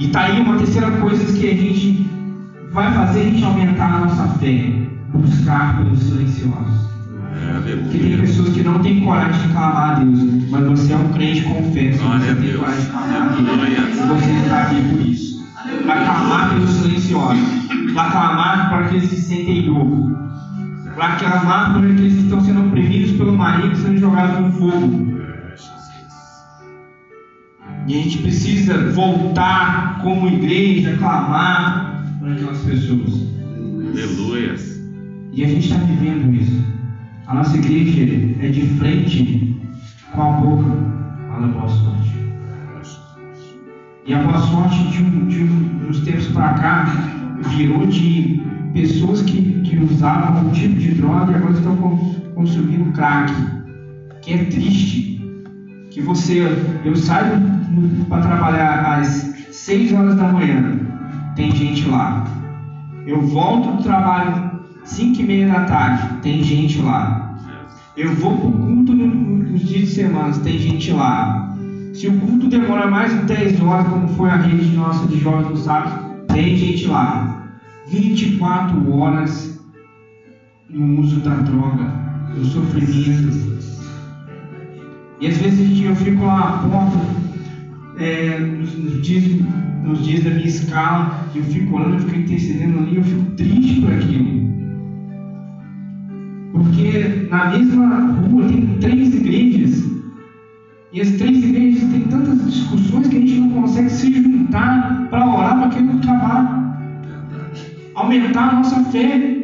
E 0.00 0.08
tá 0.08 0.22
aí 0.22 0.40
uma 0.40 0.58
terceira 0.58 0.90
coisa 0.90 1.24
que 1.32 1.48
a 1.48 1.54
gente 1.54 2.10
vai 2.72 2.92
fazer 2.92 3.20
a 3.20 3.22
gente 3.22 3.44
aumentar 3.44 3.94
a 3.94 3.98
nossa 4.00 4.26
fé, 4.40 4.72
buscar 5.14 5.76
pelos 5.76 6.00
silenciosos. 6.00 6.90
é, 7.68 7.76
Porque 7.76 7.98
tem 7.98 8.18
pessoas 8.18 8.48
que 8.48 8.62
não 8.64 8.80
têm 8.80 9.04
coragem 9.04 9.40
de 9.40 9.52
clamar 9.54 9.90
a 9.90 9.94
Deus, 10.00 10.18
mas 10.50 10.66
você 10.66 10.92
é 10.94 10.96
um 10.96 11.12
crente 11.12 11.42
confesso, 11.42 12.02
você 12.02 12.34
tem 12.34 12.56
coragem 12.58 12.80
de 12.80 12.90
clamar 12.90 13.22
a 13.22 13.28
Deus, 13.28 13.96
e 13.96 14.06
você 14.08 14.30
está 14.32 14.62
aqui 14.62 14.82
por 14.82 15.06
isso. 15.06 15.46
Vai 15.86 16.04
clamar 16.04 16.54
pelos 16.54 16.70
silenciosos, 16.70 17.38
vai 17.94 18.10
clamar 18.10 18.68
para 18.68 18.78
aqueles 18.80 19.08
que 19.10 19.16
sentem 19.16 19.62
dor, 19.66 20.10
vai 20.96 21.18
clamar 21.20 21.72
por 21.72 21.84
aqueles 21.84 22.14
que 22.14 22.20
estão 22.24 22.40
sendo 22.40 22.66
oprimidos 22.66 23.12
pelo 23.12 23.32
marido 23.38 23.72
e 23.72 23.76
sendo 23.76 23.98
jogados 23.98 24.40
no 24.40 24.52
fogo. 24.58 25.15
E 27.86 27.98
a 27.98 28.02
gente 28.02 28.18
precisa 28.18 28.90
voltar 28.92 30.00
como 30.02 30.28
igreja, 30.28 30.96
clamar 30.96 32.04
por 32.18 32.32
aquelas 32.32 32.58
pessoas. 32.58 33.26
Aleluia. 33.92 34.56
E 35.32 35.44
a 35.44 35.48
gente 35.48 35.68
está 35.68 35.78
vivendo 35.84 36.34
isso. 36.34 36.64
A 37.26 37.34
nossa 37.34 37.56
igreja 37.56 38.02
é 38.40 38.48
de 38.48 38.66
frente 38.78 39.56
com 40.12 40.22
a 40.22 40.32
boca 40.32 40.96
fala 41.36 41.48
boa 41.48 41.68
sorte. 41.68 42.16
E 44.06 44.14
a 44.14 44.22
boa 44.22 44.38
sorte 44.38 44.88
de, 44.88 45.02
um, 45.02 45.26
de 45.26 45.42
um, 45.42 45.88
uns 45.88 46.00
tempos 46.00 46.28
para 46.28 46.54
cá 46.54 46.84
virou 47.56 47.86
de 47.86 48.40
pessoas 48.72 49.22
que, 49.22 49.60
que 49.62 49.78
usavam 49.78 50.46
um 50.46 50.52
tipo 50.52 50.78
de 50.78 50.92
droga 50.92 51.32
e 51.32 51.34
agora 51.34 51.52
estão 51.52 51.76
consumindo 52.34 52.92
crack. 52.92 53.32
Que 54.22 54.32
é 54.32 54.44
triste. 54.44 55.15
Que 55.96 56.02
você, 56.02 56.42
eu 56.84 56.94
saio 56.94 57.40
para 58.06 58.20
trabalhar 58.20 58.98
às 58.98 59.06
6 59.50 59.94
horas 59.94 60.14
da 60.16 60.30
manhã, 60.30 60.78
tem 61.34 61.50
gente 61.50 61.88
lá. 61.88 62.22
Eu 63.06 63.22
volto 63.22 63.78
do 63.78 63.82
trabalho 63.82 64.60
5 64.84 65.22
e 65.22 65.24
meia 65.24 65.48
da 65.48 65.64
tarde, 65.64 66.16
tem 66.20 66.42
gente 66.44 66.82
lá. 66.82 67.34
Eu 67.96 68.14
vou 68.14 68.36
pro 68.36 68.52
culto 68.52 68.92
no- 68.92 69.06
no- 69.06 69.50
nos 69.52 69.62
dias 69.66 69.88
de 69.88 69.94
semana, 69.94 70.34
tem 70.34 70.58
gente 70.58 70.92
lá. 70.92 71.56
Se 71.94 72.08
o 72.08 72.20
culto 72.20 72.46
demora 72.46 72.90
mais 72.90 73.18
de 73.18 73.24
10 73.24 73.58
horas, 73.62 73.88
como 73.88 74.06
foi 74.08 74.28
a 74.28 74.36
rede 74.36 74.76
nossa 74.76 75.06
de 75.06 75.18
jovens 75.18 75.48
no 75.48 75.56
sábado, 75.56 76.26
tem 76.26 76.58
gente 76.58 76.86
lá. 76.88 77.42
24 77.88 78.92
horas 78.92 79.58
no 80.68 81.00
uso 81.00 81.20
da 81.20 81.36
droga, 81.36 81.90
no 82.36 82.44
sofrimento. 82.44 83.55
E 85.20 85.26
às 85.26 85.38
vezes 85.38 85.84
eu 85.84 85.96
fico 85.96 86.24
lá 86.24 86.68
porta, 86.70 86.98
é, 87.98 88.38
nos, 88.38 88.76
nos 88.76 89.02
dias, 89.02 89.24
nos 89.82 90.04
dias 90.04 90.24
da 90.24 90.30
minha 90.30 90.46
escala, 90.46 91.26
eu 91.34 91.42
fico 91.44 91.76
orando, 91.76 91.96
eu 91.96 92.00
fico 92.00 92.20
intercedendo 92.20 92.78
ali, 92.78 92.96
eu 92.96 93.04
fico 93.04 93.24
triste 93.32 93.80
por 93.80 93.92
aquilo. 93.92 94.46
Porque 96.52 97.28
na 97.30 97.50
mesma 97.50 98.12
rua 98.28 98.48
tem 98.48 98.66
três 98.80 99.14
igrejas. 99.14 99.84
E 100.92 101.00
as 101.00 101.10
três 101.12 101.44
igrejas 101.44 101.90
têm 101.90 102.00
tantas 102.02 102.44
discussões 102.50 103.08
que 103.08 103.16
a 103.16 103.20
gente 103.20 103.40
não 103.40 103.50
consegue 103.50 103.90
se 103.90 104.12
juntar 104.12 105.08
para 105.10 105.26
orar 105.26 105.58
para 105.58 105.66
aquilo 105.66 105.98
acabar. 105.98 106.78
Aumentar 107.94 108.50
a 108.50 108.52
nossa 108.56 108.84
fé. 108.84 109.36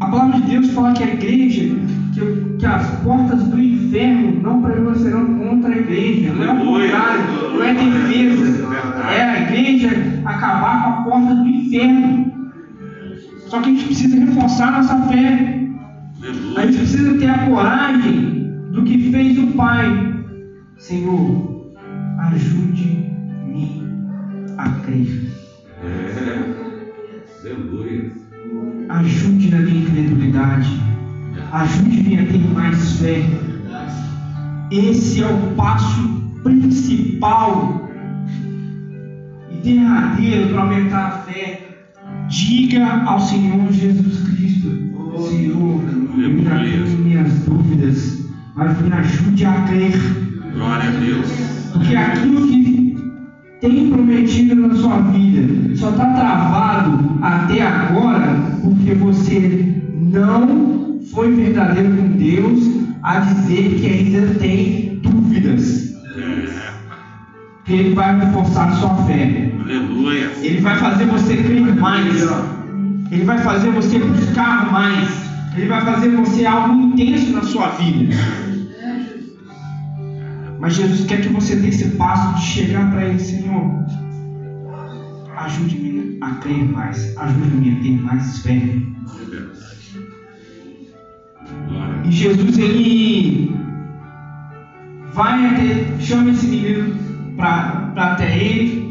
A 0.00 0.06
palavra 0.06 0.40
de 0.40 0.50
Deus 0.50 0.70
fala 0.72 0.92
que 0.92 1.04
a 1.04 1.14
igreja, 1.14 1.74
que, 2.22 2.56
que 2.58 2.66
as 2.66 2.88
portas 3.00 3.42
do 3.44 3.60
inferno 3.60 4.40
não 4.42 4.62
prevalecerão 4.62 5.38
contra 5.38 5.74
a 5.74 5.78
igreja. 5.78 6.32
Não 6.32 6.44
é 6.44 6.52
o 6.52 6.58
contrário, 6.58 7.22
não 7.54 7.64
é 7.64 7.74
defesa. 7.74 8.68
É 9.10 9.22
a 9.22 9.42
igreja 9.42 9.90
acabar 10.24 10.82
com 10.82 10.88
a 10.88 11.04
porta 11.04 11.34
do 11.34 11.48
inferno. 11.48 12.32
Só 13.46 13.60
que 13.60 13.70
a 13.70 13.72
gente 13.72 13.84
precisa 13.86 14.18
reforçar 14.18 14.72
nossa 14.72 14.98
fé. 15.08 15.60
A 16.56 16.66
gente 16.66 16.78
precisa 16.78 17.18
ter 17.18 17.28
a 17.28 17.46
coragem 17.46 18.50
do 18.72 18.82
que 18.84 19.10
fez 19.10 19.38
o 19.38 19.48
Pai. 19.48 20.14
Senhor, 20.78 21.74
ajude-me 22.18 23.82
a 24.56 24.70
crer. 24.70 25.32
É. 25.84 26.62
Ajude 28.88 29.50
na 29.50 29.58
minha 29.58 29.82
incredulidade. 29.82 30.91
Ajude-me 31.52 32.18
a 32.18 32.26
ter 32.26 32.54
mais 32.54 32.98
fé. 32.98 33.22
Esse 34.70 35.22
é 35.22 35.26
o 35.26 35.54
passo 35.54 36.22
principal 36.42 37.90
e 39.50 39.56
derradeiro 39.62 40.48
para 40.48 40.62
aumentar 40.62 41.06
a 41.06 41.10
fé. 41.10 41.60
Diga 42.28 43.02
ao 43.04 43.20
Senhor 43.20 43.70
Jesus 43.70 44.20
Cristo: 44.28 44.70
Senhor, 45.28 45.82
eu 46.18 46.42
já 46.42 46.58
tenho 46.58 46.98
minhas 46.98 47.32
dúvidas, 47.40 48.26
mas 48.54 48.80
me 48.80 48.92
ajude 48.92 49.44
a 49.44 49.52
crer. 49.64 49.92
Glória 50.54 50.88
a 50.88 50.92
Deus. 50.92 51.26
Porque 51.72 51.94
aquilo 51.94 52.46
que 52.48 52.96
tem 53.60 53.90
prometido 53.90 54.54
na 54.56 54.74
sua 54.74 55.00
vida 55.02 55.76
só 55.76 55.90
está 55.90 56.06
travado 56.14 57.18
até 57.22 57.62
agora 57.62 58.58
porque 58.62 58.94
você 58.94 59.80
não 59.94 60.81
foi 61.10 61.32
verdadeiro 61.32 61.96
com 61.96 62.08
Deus 62.16 62.82
a 63.02 63.20
dizer 63.20 63.80
que 63.80 63.86
ainda 63.86 64.34
tem 64.38 65.00
dúvidas. 65.02 65.92
É. 66.16 66.72
Que 67.64 67.72
Ele 67.74 67.94
vai 67.94 68.18
reforçar 68.18 68.72
sua 68.76 68.94
fé. 69.04 69.52
Aleluia. 69.60 70.30
Ele 70.42 70.60
vai 70.60 70.78
fazer 70.78 71.06
você 71.06 71.36
crer 71.36 71.74
mais. 71.76 72.22
Ele 73.10 73.24
vai 73.24 73.38
fazer 73.38 73.70
você 73.70 73.98
buscar 73.98 74.70
mais. 74.72 75.08
Ele 75.56 75.68
vai 75.68 75.84
fazer 75.84 76.08
você 76.10 76.46
algo 76.46 76.74
intenso 76.74 77.32
na 77.32 77.42
sua 77.42 77.68
vida. 77.70 78.14
Mas 80.58 80.74
Jesus 80.74 81.04
quer 81.06 81.20
que 81.20 81.28
você 81.28 81.56
dê 81.56 81.68
esse 81.68 81.88
passo 81.96 82.36
de 82.36 82.46
chegar 82.46 82.90
para 82.90 83.04
Ele, 83.04 83.18
Senhor. 83.18 83.84
Ajude-me 85.36 86.18
a 86.20 86.30
crer 86.36 86.64
mais. 86.70 87.16
Ajude-me 87.16 87.72
a 87.72 87.82
ter 87.82 88.00
mais 88.00 88.38
fé. 88.38 88.62
E 92.04 92.10
Jesus 92.10 92.58
ele 92.58 93.54
vai 95.12 95.46
até, 95.46 96.00
chama 96.00 96.30
esse 96.30 96.46
menino 96.46 96.94
para 97.36 97.92
até 97.96 98.36
ele. 98.36 98.82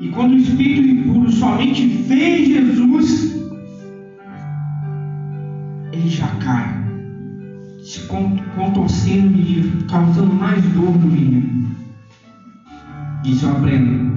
E 0.00 0.08
quando 0.08 0.32
o 0.32 0.36
espírito 0.36 0.88
impuro 0.88 1.30
somente 1.30 1.86
vê 1.86 2.44
Jesus, 2.44 3.40
ele 5.92 6.08
já 6.08 6.26
cai, 6.36 6.74
se 7.84 8.00
con- 8.08 8.36
contorcendo 8.56 9.38
e 9.38 9.84
causando 9.88 10.34
mais 10.34 10.62
dor 10.70 10.90
no 10.90 11.06
menino. 11.06 11.70
Isso 13.24 13.46
eu 13.46 13.52
aprendo 13.52 14.12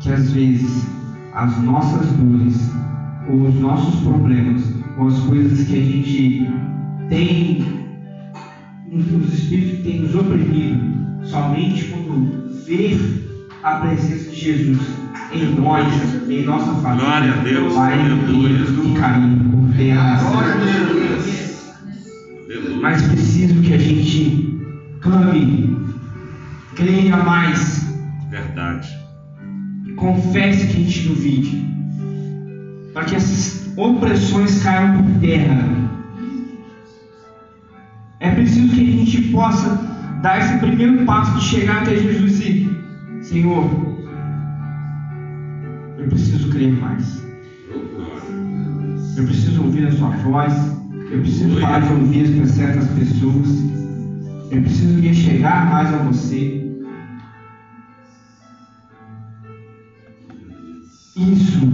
que 0.00 0.12
às 0.12 0.30
vezes 0.32 0.86
as 1.32 1.62
nossas 1.62 2.06
dores, 2.12 2.70
ou 3.30 3.48
os 3.48 3.54
nossos 3.54 4.00
problemas, 4.02 4.62
ou 4.98 5.08
as 5.08 5.18
coisas 5.20 5.66
que 5.66 5.78
a 5.78 5.82
gente 5.82 6.48
tem, 7.08 7.64
os 8.92 9.32
espíritos 9.32 9.84
têm 9.84 10.00
nos 10.00 10.14
oprimido, 10.14 10.80
somente 11.24 11.84
quando 11.84 12.64
vê 12.66 12.98
a 13.62 13.76
presença 13.76 14.30
de 14.30 14.36
Jesus 14.36 14.78
em 15.32 15.54
nós, 15.56 15.86
em 16.28 16.44
nossa 16.44 16.72
família, 16.80 17.06
Glória 17.06 17.32
a 17.32 17.36
Deus, 17.36 17.74
vai 17.74 17.98
e 17.98 18.94
cair 18.98 19.38
por 19.50 19.76
terra. 19.76 20.20
Aleluia. 20.20 21.18
Mas 22.80 23.02
preciso 23.02 23.60
que 23.62 23.74
a 23.74 23.78
gente 23.78 24.60
clame, 25.00 25.76
creia 26.76 27.16
mais, 27.16 27.86
Verdade. 28.30 28.88
confesse 29.96 30.66
que 30.66 30.72
a 30.72 30.84
gente 30.84 31.08
duvide, 31.08 31.68
para 32.92 33.04
que 33.04 33.16
essas 33.16 33.72
opressões 33.76 34.62
caiam 34.62 35.02
por 35.02 35.20
terra. 35.20 35.83
Preciso 38.34 38.74
que 38.74 38.80
a 38.80 39.04
gente 39.04 39.22
possa 39.32 39.94
dar 40.22 40.38
esse 40.40 40.58
primeiro 40.58 41.04
passo 41.04 41.38
de 41.38 41.44
chegar 41.44 41.82
até 41.82 41.96
Jesus 41.96 42.40
e, 42.40 42.70
Senhor, 43.22 43.70
eu 45.98 46.08
preciso 46.08 46.50
crer 46.50 46.72
mais. 46.72 47.24
Eu 49.16 49.24
preciso 49.24 49.62
ouvir 49.62 49.86
a 49.86 49.92
sua 49.92 50.08
voz. 50.08 50.52
Eu 51.10 51.20
preciso 51.20 51.60
parar 51.60 51.80
de 51.80 51.92
ouvir 51.92 52.36
para 52.36 52.46
certas 52.46 52.88
pessoas. 52.88 53.48
Eu 54.50 54.62
preciso 54.62 54.94
me 54.94 55.14
chegar 55.14 55.70
mais 55.70 55.94
a 55.94 55.98
você. 55.98 56.60
Isso 61.16 61.72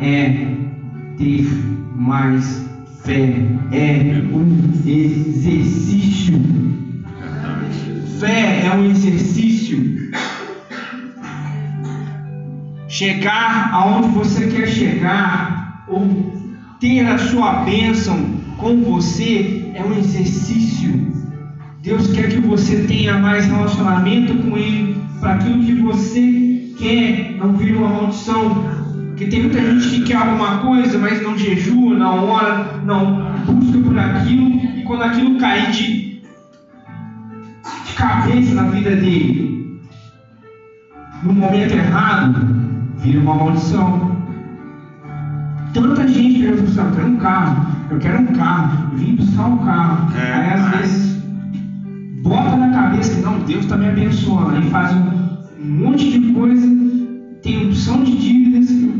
é 0.00 0.56
ter 1.16 1.46
mais 1.96 2.68
fé. 3.06 3.32
É 3.70 4.20
um 4.32 4.72
exercício. 4.84 6.34
Fé 8.18 8.66
é 8.66 8.74
um 8.74 8.90
exercício. 8.90 10.10
Chegar 12.88 13.70
aonde 13.72 14.08
você 14.08 14.46
quer 14.48 14.66
chegar, 14.66 15.84
ou 15.88 16.34
ter 16.80 17.06
a 17.06 17.18
sua 17.18 17.64
bênção 17.64 18.36
com 18.58 18.82
você, 18.82 19.70
é 19.74 19.84
um 19.84 19.96
exercício. 19.98 21.14
Deus 21.82 22.08
quer 22.12 22.28
que 22.28 22.40
você 22.40 22.84
tenha 22.88 23.18
mais 23.18 23.46
relacionamento 23.46 24.34
com 24.34 24.56
Ele, 24.56 25.00
para 25.20 25.34
aquilo 25.34 25.64
que 25.64 25.74
você 25.74 26.72
quer 26.78 27.36
não 27.38 27.56
vir 27.56 27.76
uma 27.76 27.88
maldição. 27.88 28.75
Porque 29.16 29.30
tem 29.30 29.44
muita 29.44 29.58
gente 29.62 29.88
que 29.88 30.02
quer 30.02 30.16
alguma 30.16 30.58
coisa, 30.58 30.98
mas 30.98 31.22
não 31.22 31.38
jejua, 31.38 31.96
não 31.96 32.28
ora, 32.28 32.82
não 32.84 33.32
busca 33.46 33.78
por 33.78 33.98
aquilo, 33.98 34.60
e 34.76 34.82
quando 34.82 35.04
aquilo 35.04 35.38
cair 35.38 35.70
de, 35.70 36.20
de 37.86 37.94
cabeça 37.96 38.54
na 38.54 38.64
vida 38.64 38.94
dele, 38.94 39.80
no 41.22 41.32
momento 41.32 41.72
errado, 41.72 42.46
vira 42.98 43.18
uma 43.20 43.34
maldição. 43.36 44.16
Tanta 45.72 46.06
gente 46.06 46.34
que 46.34 46.44
eu 46.44 46.56
eu 46.56 46.66
quero 46.92 47.08
um 47.08 47.16
carro, 47.16 47.66
eu 47.90 47.98
quero 47.98 48.20
um 48.20 48.26
carro, 48.26 48.88
eu 48.92 48.98
vim 48.98 49.16
buscar 49.16 49.46
um 49.46 49.58
carro. 49.64 50.14
É, 50.14 50.32
Aí 50.34 50.52
às 50.52 50.60
mas- 50.60 50.76
vezes 50.76 51.22
bota 52.22 52.54
na 52.54 52.68
cabeça 52.70 53.14
que 53.14 53.22
não, 53.22 53.38
Deus 53.38 53.64
está 53.64 53.78
me 53.78 53.88
abençoando. 53.88 54.56
Aí 54.56 54.68
faz 54.68 54.92
um, 54.92 55.08
um 55.64 55.86
monte 55.86 56.18
de 56.20 56.32
coisa, 56.34 56.66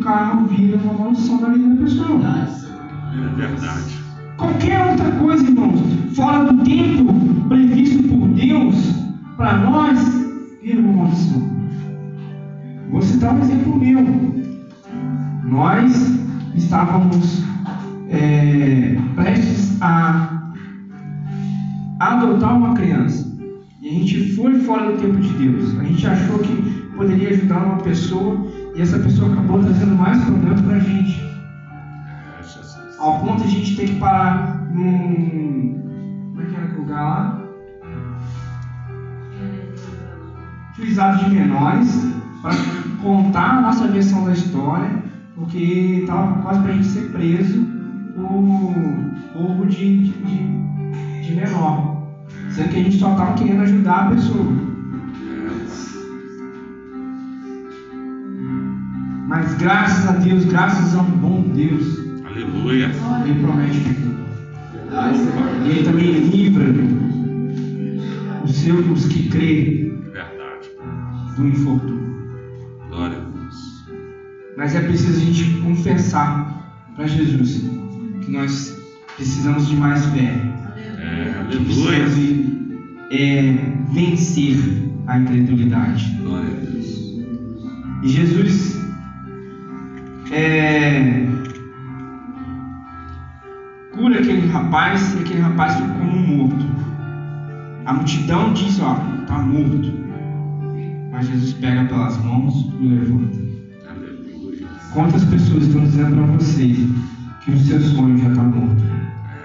carro 0.07 0.47
vira 0.47 0.79
uma 0.79 0.93
maldição 0.93 1.41
na 1.41 1.49
vida 1.49 1.75
da 1.75 1.83
pessoa. 1.83 2.21
É 3.13 3.37
verdade. 3.37 3.97
Qualquer 4.37 4.91
outra 4.91 5.11
coisa, 5.13 5.45
irmãos, 5.45 5.81
fora 6.15 6.53
do 6.53 6.63
tempo 6.63 7.13
previsto 7.49 8.03
por 8.05 8.29
Deus 8.29 8.77
para 9.37 9.59
nós, 9.59 9.99
vira 10.63 10.81
uma 10.81 11.05
maldição. 11.05 11.43
Vou 12.91 13.03
citar 13.03 13.35
um 13.35 13.41
exemplo 13.41 13.77
meu. 13.77 14.37
Nós 15.45 16.21
estávamos 16.55 17.43
é, 18.09 18.97
prestes 19.17 19.77
a 19.83 20.53
adotar 21.99 22.57
uma 22.57 22.75
criança. 22.75 23.27
E 23.83 23.89
a 23.89 23.93
gente 23.93 24.37
foi 24.37 24.61
fora 24.61 24.93
do 24.93 25.01
tempo 25.01 25.21
de 25.21 25.29
Deus. 25.31 25.77
A 25.81 25.83
gente 25.83 26.07
achou 26.07 26.39
que 26.39 26.87
poderia 26.97 27.31
ajudar 27.31 27.65
uma 27.65 27.79
pessoa 27.79 28.46
e 28.77 28.83
essa 28.83 28.99
pessoa 28.99 29.33
acabou 29.33 29.61
trazendo 29.63 29.95
mais 29.97 30.23
problemas 30.25 30.61
para 30.61 30.77
a 30.77 30.81
gente 30.81 31.23
É, 32.07 33.03
ao 33.03 33.21
ponto 33.21 33.43
de 33.43 33.49
a 33.49 33.51
gente 33.51 33.77
ter 33.77 33.87
que 33.87 33.97
parar 33.99 34.67
num. 34.71 35.81
Como 36.31 36.43
é 36.43 36.45
que 36.47 36.55
era 36.57 36.65
aquele 36.65 36.81
lugar 36.81 37.03
lá? 37.05 37.43
Juizado 40.77 41.25
de 41.25 41.31
menores, 41.35 42.07
para 42.43 42.53
contar 43.03 43.59
a 43.59 43.61
nossa 43.63 43.89
versão 43.89 44.25
da 44.25 44.33
história, 44.33 45.03
porque 45.35 45.59
estava 46.03 46.43
quase 46.43 46.61
para 46.61 46.71
a 46.71 46.75
gente 46.75 46.87
ser 46.87 47.11
preso 47.13 47.67
o 48.17 48.75
roubo 49.35 49.67
de, 49.67 50.09
de- 50.13 51.23
de 51.27 51.35
menor. 51.35 51.97
Sendo 52.51 52.69
que 52.69 52.77
a 52.81 52.83
gente 52.83 52.99
só 52.99 53.13
estava 53.13 53.33
querendo 53.35 53.63
ajudar 53.63 54.07
a 54.07 54.11
pessoa. 54.11 54.66
Mas 59.37 59.53
graças 59.59 60.09
a 60.09 60.13
Deus, 60.13 60.47
graças 60.47 60.95
a 60.95 61.03
um 61.03 61.11
bom 61.11 61.43
Deus, 61.43 61.99
Aleluia. 62.25 62.91
ele 63.23 63.39
promete 63.41 63.81
que 63.81 64.07
e 65.63 65.69
ele 65.69 65.85
também 65.85 66.21
livra 66.31 66.65
os 68.43 68.57
seus 68.57 68.87
os 68.87 69.07
que 69.09 69.29
crê 69.29 69.93
Verdade. 70.05 70.71
do 71.37 71.49
infortúnio. 71.49 72.17
Glória 72.89 73.19
a 73.19 73.21
Deus. 73.21 73.85
Mas 74.57 74.75
é 74.75 74.81
preciso 74.81 75.21
a 75.21 75.25
gente 75.27 75.61
confessar 75.61 76.95
para 76.97 77.07
Jesus 77.07 77.63
que 78.23 78.33
nós 78.33 78.75
precisamos 79.17 79.69
de 79.69 79.77
mais 79.77 80.03
fé. 80.07 80.33
É, 80.99 81.45
que 81.51 81.59
aleluia. 81.59 81.65
precisamos 81.67 82.15
de, 82.15 82.69
é, 83.11 83.53
vencer 83.93 84.57
a 85.07 85.19
incredulidade. 85.19 86.17
Glória 86.23 86.49
a 86.49 86.55
Deus. 86.55 87.21
E 88.03 88.09
Jesus 88.09 88.86
é, 90.37 91.27
cura 93.95 94.19
aquele 94.21 94.47
rapaz 94.49 95.15
e 95.15 95.21
aquele 95.21 95.41
rapaz 95.41 95.75
fica 95.77 95.89
como 95.89 96.19
morto. 96.19 96.67
A 97.87 97.93
multidão 97.95 98.53
diz, 98.53 98.79
ó, 98.81 98.97
está 99.23 99.39
morto. 99.39 99.93
Mas 101.13 101.29
Jesus 101.29 101.55
pega 101.55 101.85
pelas 101.85 102.23
mãos 102.23 102.71
e 102.81 102.87
levanta. 102.89 103.39
Quantas 104.93 105.25
pessoas 105.25 105.65
estão 105.65 105.83
dizendo 105.83 106.15
para 106.17 106.27
vocês 106.37 106.79
que 107.45 107.51
o 107.53 107.59
seu 107.59 107.81
sonho 107.81 108.19
já 108.19 108.29
está 108.29 108.43
morto, 108.43 108.83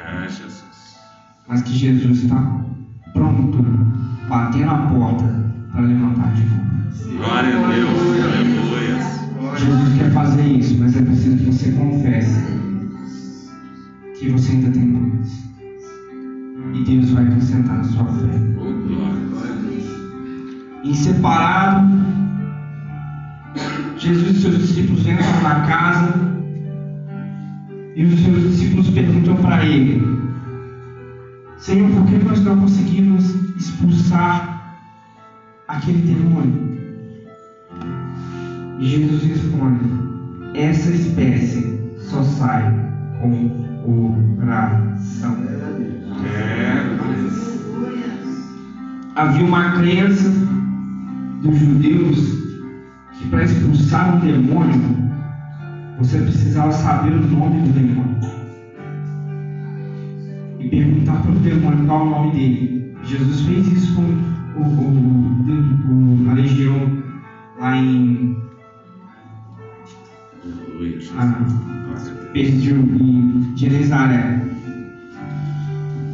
É, 0.05 0.23
Jesus. 0.27 0.97
mas 1.47 1.61
que 1.61 1.73
Jesus 1.73 2.23
está 2.23 2.61
pronto, 3.13 3.57
batendo 4.27 4.69
a 4.71 4.77
porta 4.87 5.23
para 5.71 5.81
levantar 5.81 6.33
de 6.33 6.43
novo. 6.45 7.17
Glória 7.17 7.57
a 7.57 7.67
Deus. 7.69 7.99
Aleluia. 8.23 9.20
Jesus 9.57 9.97
quer 9.97 10.11
fazer 10.11 10.43
isso, 10.43 10.77
mas 10.79 10.95
é 10.95 11.01
preciso 11.01 11.37
que 11.37 11.45
você 11.45 11.71
confesse 11.71 12.39
que 14.17 14.29
você 14.29 14.51
ainda 14.51 14.71
tem 14.71 14.91
dúvidas. 14.91 15.31
E 16.73 16.83
Deus 16.83 17.09
vai 17.11 17.27
acrescentar 17.27 17.77
na 17.77 17.83
sua 17.83 18.05
fé. 18.05 18.41
Em 20.83 20.93
separado, 20.93 21.89
Jesus 23.97 24.37
e 24.37 24.41
seus 24.41 24.57
discípulos 24.57 25.05
entram 25.07 25.41
na 25.41 25.61
casa 25.67 26.13
e 27.95 28.05
os 28.05 28.19
seus 28.19 28.41
discípulos 28.51 28.89
perguntam 28.89 29.35
para 29.37 29.65
ele: 29.65 30.01
Senhor, 31.57 31.89
por 31.91 32.05
que 32.05 32.17
nós 32.23 32.41
não 32.41 32.57
conseguimos 32.59 33.29
expulsar 33.57 34.79
aquele 35.67 36.01
demônio? 36.13 36.70
E 38.81 38.87
Jesus 38.87 39.23
responde: 39.23 39.85
Essa 40.55 40.91
espécie 40.91 41.79
só 41.99 42.23
sai 42.23 42.63
com 43.21 43.51
oração. 44.41 45.37
É. 46.25 46.81
Havia 49.15 49.45
uma 49.45 49.73
crença 49.73 50.31
dos 51.43 51.59
judeus 51.59 52.17
que 53.13 53.29
para 53.29 53.43
expulsar 53.43 54.15
um 54.15 54.19
demônio 54.19 55.11
você 55.99 56.17
precisava 56.17 56.71
saber 56.71 57.13
o 57.13 57.27
nome 57.27 57.61
do 57.61 57.73
demônio 57.73 58.19
e 60.59 60.67
perguntar 60.69 61.21
para 61.21 61.31
o 61.31 61.35
demônio 61.35 61.85
qual 61.85 62.07
o 62.07 62.09
nome 62.09 62.31
dele. 62.31 62.95
Jesus 63.03 63.41
fez 63.41 63.67
isso 63.67 63.93
com 63.93 64.01
o, 64.59 64.63
o, 64.63 66.25
o, 66.25 66.31
a 66.31 66.33
legião 66.33 67.03
lá 67.59 67.77
em 67.77 68.40
a 71.17 71.25
Deus. 71.25 72.11
perdiu 72.33 72.77
em 72.77 73.53
Genezaré. 73.55 74.41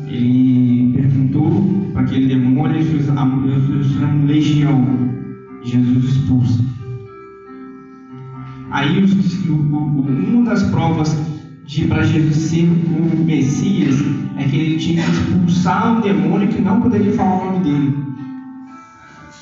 Ele 0.07 0.93
perguntou 0.95 1.91
para 1.93 2.03
aquele 2.03 2.27
demônio, 2.27 2.77
ele 2.77 2.85
fez 2.85 3.09
a 3.09 3.23
uma 3.23 4.25
legião. 4.25 4.85
Jesus 5.63 6.05
expulsa. 6.05 6.63
Aí 8.71 9.03
uma 9.49 10.45
das 10.45 10.63
provas 10.63 11.15
de 11.65 11.85
para 11.85 12.03
Jesus 12.03 12.35
ser 12.35 12.63
o 12.63 13.23
Messias 13.25 13.95
é 14.37 14.43
que 14.43 14.55
ele 14.55 14.77
tinha 14.77 15.03
que 15.03 15.11
expulsar 15.11 15.97
um 15.97 16.01
demônio 16.01 16.47
que 16.47 16.61
não 16.61 16.81
poderia 16.81 17.11
falar 17.13 17.41
o 17.41 17.51
nome 17.51 17.63
dele. 17.63 17.97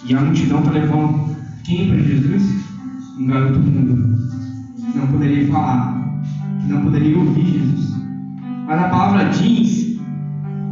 E 0.08 0.14
a 0.14 0.22
multidão 0.22 0.60
está 0.60 0.72
levando 0.72 1.36
quem 1.64 1.90
para 1.90 1.98
Jesus? 1.98 2.66
Um 3.18 3.28
garoto 3.28 3.60
mudo. 3.60 4.25
Que 4.96 5.02
não 5.02 5.08
poderia 5.08 5.48
falar 5.52 6.06
que 6.62 6.72
não 6.72 6.84
poderia 6.84 7.18
ouvir 7.18 7.46
Jesus. 7.46 8.02
Mas 8.66 8.80
a 8.80 8.88
palavra 8.88 9.26
diz 9.26 10.00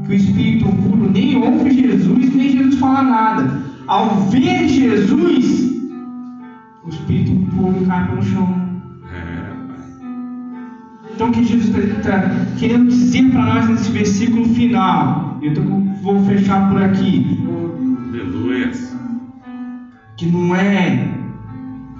que 0.05 0.11
o 0.11 0.13
espírito 0.13 0.65
puro 0.77 1.11
nem 1.11 1.35
ouve 1.35 1.71
Jesus, 1.71 2.33
nem 2.33 2.51
Jesus 2.51 2.79
fala 2.79 3.03
nada. 3.03 3.61
Ao 3.85 4.21
ver 4.29 4.69
Jesus, 4.69 5.73
o 6.85 6.89
espírito 6.89 7.35
puro 7.53 7.85
cai 7.85 8.07
para 8.07 8.17
o 8.17 8.23
chão. 8.23 8.55
É. 9.13 9.53
Então, 11.13 11.27
o 11.27 11.31
que 11.33 11.43
Jesus 11.43 11.75
está 11.97 12.21
querendo 12.57 12.87
dizer 12.87 13.29
para 13.29 13.45
nós 13.45 13.69
nesse 13.69 13.91
versículo 13.91 14.45
final, 14.45 15.37
eu 15.41 15.53
tô 15.53 15.61
vou 16.01 16.23
fechar 16.25 16.69
por 16.69 16.81
aqui, 16.81 17.45
Aleluia. 18.09 18.71
que 20.15 20.25
não 20.27 20.55
é 20.55 21.09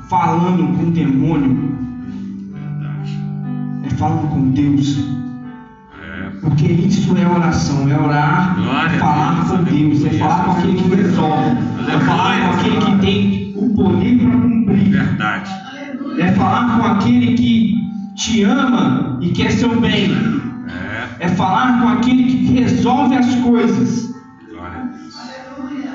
falando 0.10 0.78
com 0.78 0.88
o 0.88 0.92
demônio, 0.92 1.73
falando 3.94 4.30
com 4.30 4.52
Deus. 4.52 4.98
É. 6.02 6.30
Porque 6.42 6.66
isso 6.72 7.16
é 7.18 7.28
oração, 7.28 7.90
é 7.90 8.00
orar, 8.00 8.56
Glória 8.56 8.96
é 8.96 9.00
falar 9.00 9.36
Deus, 9.36 9.48
com 9.52 9.64
Deus, 9.64 10.06
é 10.06 10.10
falar 10.18 10.44
com 10.46 10.52
aquele 10.52 10.74
que 10.74 10.96
resolve, 10.96 11.58
é 11.88 12.00
falar 12.00 12.40
com 12.42 12.60
aquele 12.60 12.78
que 12.78 12.98
tem 13.00 13.54
o 13.56 13.70
poder 13.76 14.20
para 14.20 14.32
cumprir, 14.40 14.90
Verdade. 14.90 15.52
é 16.20 16.32
falar 16.34 16.78
com 16.80 16.88
aquele 16.88 17.34
que 17.36 17.74
te 18.16 18.44
ama 18.44 19.18
e 19.22 19.30
quer 19.30 19.52
seu 19.52 19.80
bem, 19.80 20.12
É. 21.20 21.26
é 21.26 21.28
falar 21.30 21.82
com 21.82 21.88
aquele 21.90 22.24
que 22.24 22.54
resolve 22.60 23.16
as 23.16 23.36
coisas. 23.36 24.14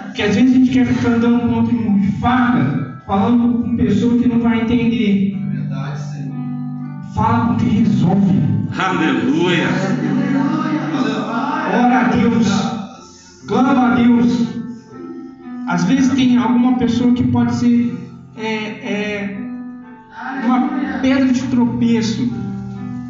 Porque 0.04 0.22
às 0.22 0.34
vezes 0.34 0.50
a 0.50 0.54
gente 0.58 0.70
quer 0.72 0.84
ficar 0.86 1.10
andando 1.10 1.40
com 1.42 1.54
outro 1.60 1.80
mão 1.80 1.98
de 2.00 2.08
faca, 2.18 3.02
falando 3.06 3.62
com 3.62 3.76
pessoa 3.76 4.18
que 4.18 4.28
não 4.28 4.40
vai 4.40 4.62
entender. 4.62 5.38
Verdade, 5.52 6.00
Senhor. 6.00 6.34
Fala 7.14 7.46
com 7.46 7.56
quem 7.56 7.68
resolve. 7.68 8.38
Aleluia. 8.78 9.68
Ora 11.74 12.00
a 12.00 12.08
Deus, 12.08 12.46
clama 13.46 13.92
a 13.92 13.94
Deus. 13.94 14.48
Às 15.68 15.84
vezes 15.84 16.14
tem 16.14 16.36
alguma 16.38 16.78
pessoa 16.78 17.12
que 17.12 17.24
pode 17.24 17.54
ser 17.54 17.94
é, 18.36 18.44
é, 18.44 19.38
uma 20.44 20.68
pedra 21.02 21.32
de 21.32 21.42
tropeço 21.42 22.30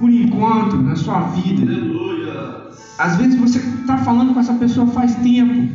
por 0.00 0.10
enquanto 0.10 0.76
na 0.76 0.96
sua 0.96 1.20
vida. 1.30 1.72
Aleluia. 1.72 2.68
Às 2.98 3.16
vezes 3.16 3.38
você 3.38 3.58
está 3.58 3.98
falando 3.98 4.34
com 4.34 4.40
essa 4.40 4.54
pessoa 4.54 4.86
faz 4.88 5.14
tempo, 5.16 5.72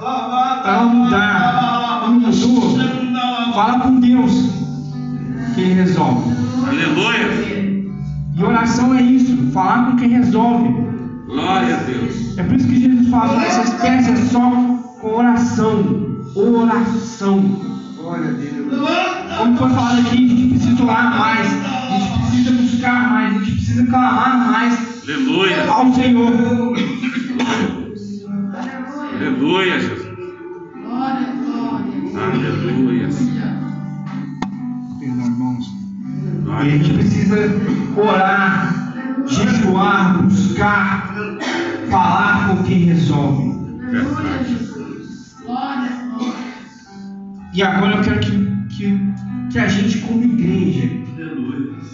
para 0.00 0.72
ela 0.72 0.84
mudar, 0.84 2.02
não 2.06 2.20
mudou. 2.20 2.78
Fala 3.54 3.80
com 3.80 4.00
Deus 4.00 4.32
que 5.54 5.60
Ele 5.60 5.74
resolve. 5.74 6.32
Aleluia. 6.66 7.51
E 8.34 8.42
oração 8.42 8.94
é 8.94 9.02
isso, 9.02 9.36
falar 9.52 9.90
com 9.90 9.96
quem 9.96 10.08
resolve. 10.08 10.68
Glória 11.26 11.76
a 11.76 11.82
Deus. 11.82 12.38
É 12.38 12.42
por 12.42 12.56
isso 12.56 12.66
que 12.66 12.80
Jesus 12.80 13.08
fala, 13.08 13.44
essa 13.44 13.62
espécie 13.62 14.10
é 14.10 14.16
só 14.16 14.50
com 15.00 15.14
oração. 15.14 16.22
Oração. 16.34 17.40
Glória 17.96 18.30
a 18.30 18.32
Deus. 18.32 18.62
Como 19.38 19.56
foi 19.56 19.70
falado 19.70 20.00
aqui, 20.00 20.16
a 20.16 20.28
gente 20.28 20.48
precisa 20.54 20.82
orar 20.82 21.18
mais, 21.18 21.46
a 21.46 21.98
gente 21.98 22.18
precisa 22.20 22.52
buscar 22.52 23.10
mais, 23.12 23.36
a 23.36 23.38
gente 23.38 23.52
precisa 23.52 23.86
clamar 23.86 24.50
mais 24.50 25.02
Aleluia. 25.02 25.70
ao 25.70 25.94
Senhor. 25.94 26.32
Aleluia, 29.14 29.80
Jesus. 29.80 30.12
Aleluia. 32.16 33.61
E 36.52 36.54
a 36.54 36.64
gente 36.64 36.92
precisa 36.92 37.36
orar, 37.96 38.92
jejuar, 39.26 40.22
buscar, 40.22 41.14
falar 41.90 42.48
com 42.48 42.62
quem 42.64 42.78
resolve. 42.84 43.52
E 47.54 47.62
agora 47.62 47.96
eu 47.96 48.02
quero 48.02 48.20
que, 48.20 48.66
que, 48.68 49.14
que 49.50 49.58
a 49.58 49.68
gente, 49.68 49.98
como 49.98 50.22
igreja, 50.22 50.88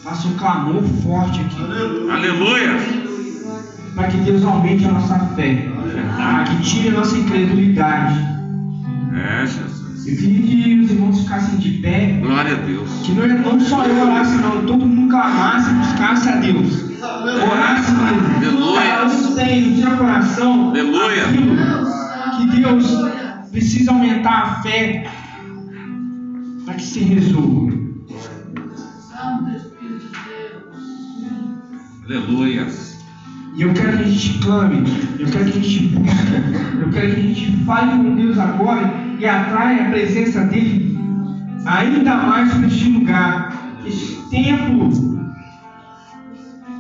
faça 0.02 0.28
um 0.28 0.34
clamor 0.34 0.82
forte 1.02 1.40
aqui. 1.40 1.62
Aleluia. 1.62 2.12
Aleluia. 2.12 2.78
para 3.94 4.08
que 4.08 4.16
Deus 4.18 4.44
aumente 4.44 4.84
a 4.84 4.92
nossa 4.92 5.18
fé, 5.34 5.68
para 6.16 6.44
que 6.44 6.62
tire 6.62 6.88
a 6.88 6.92
nossa 6.92 7.16
incredulidade. 7.16 8.18
É, 9.14 9.46
Jesus. 9.46 9.87
Eu 10.08 10.16
queria 10.16 10.40
que 10.64 10.80
os 10.80 10.90
irmãos 10.90 11.20
ficassem 11.20 11.58
de 11.58 11.70
pé, 11.78 12.18
Glória 12.22 12.52
a 12.56 12.60
Deus. 12.60 12.88
que 13.04 13.12
não, 13.12 13.24
é- 13.24 13.28
não 13.38 13.60
só 13.60 13.84
eu 13.84 14.00
orasse, 14.02 14.36
não, 14.38 14.64
todo 14.64 14.86
mundo 14.86 15.10
clamasse 15.10 15.70
e 15.70 15.74
buscasse 15.74 16.28
a 16.30 16.36
Deus. 16.36 16.84
Orasse 17.02 17.92
mesmo. 18.40 18.58
Um 18.58 19.34
tem 19.34 19.70
no 19.70 19.76
seu 19.82 19.90
coração 19.96 20.70
Aleluia. 20.70 21.26
aquilo 21.26 21.56
que 22.38 22.56
Deus 22.56 22.86
precisa 23.52 23.90
aumentar 23.92 24.42
a 24.42 24.62
fé 24.62 25.10
para 26.64 26.74
que 26.74 26.82
se 26.82 27.00
resolva. 27.00 27.76
Aleluia. 32.06 32.66
E 33.56 33.62
eu 33.62 33.74
quero 33.74 33.96
que 33.98 34.02
a 34.04 34.06
gente 34.06 34.38
clame, 34.38 34.84
eu 35.18 35.26
quero 35.26 35.44
que 35.50 35.58
a 35.58 35.62
gente 35.62 35.86
busque, 35.88 36.80
eu 36.80 36.90
quero 36.90 37.14
que 37.14 37.20
a 37.20 37.22
gente 37.22 37.56
fale 37.64 37.90
com 38.02 38.14
Deus 38.14 38.38
agora 38.38 39.07
e 39.18 39.26
atraia 39.26 39.86
a 39.86 39.90
presença 39.90 40.42
dele 40.42 40.98
ainda 41.66 42.16
mais 42.16 42.52
para 42.54 42.66
este 42.66 42.88
lugar. 42.90 43.76
Que 43.82 43.88
este 43.88 44.16
templo 44.30 44.90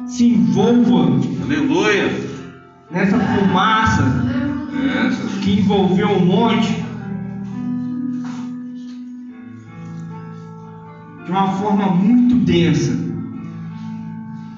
se 0.06 0.28
envolva 0.30 1.20
Aleluia. 1.44 2.10
nessa 2.90 3.18
fumaça 3.18 4.04
Jesus. 4.72 5.44
que 5.44 5.60
envolveu 5.60 6.10
o 6.10 6.26
monte 6.26 6.84
de 11.24 11.30
uma 11.30 11.48
forma 11.52 11.86
muito 11.90 12.36
densa. 12.36 12.96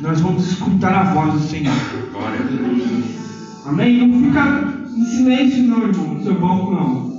Nós 0.00 0.20
vamos 0.20 0.52
escutar 0.52 0.94
a 0.94 1.12
voz 1.12 1.32
do 1.34 1.40
Senhor. 1.40 1.74
Glória 2.12 2.40
a 2.40 2.42
Deus. 2.42 3.66
Amém? 3.66 4.06
Não 4.08 4.20
fica 4.20 4.74
em 4.96 5.04
silêncio 5.04 5.62
não, 5.64 5.82
irmão, 5.82 6.14
no 6.14 6.22
seu 6.22 6.34
banco 6.34 6.70
não. 6.74 7.09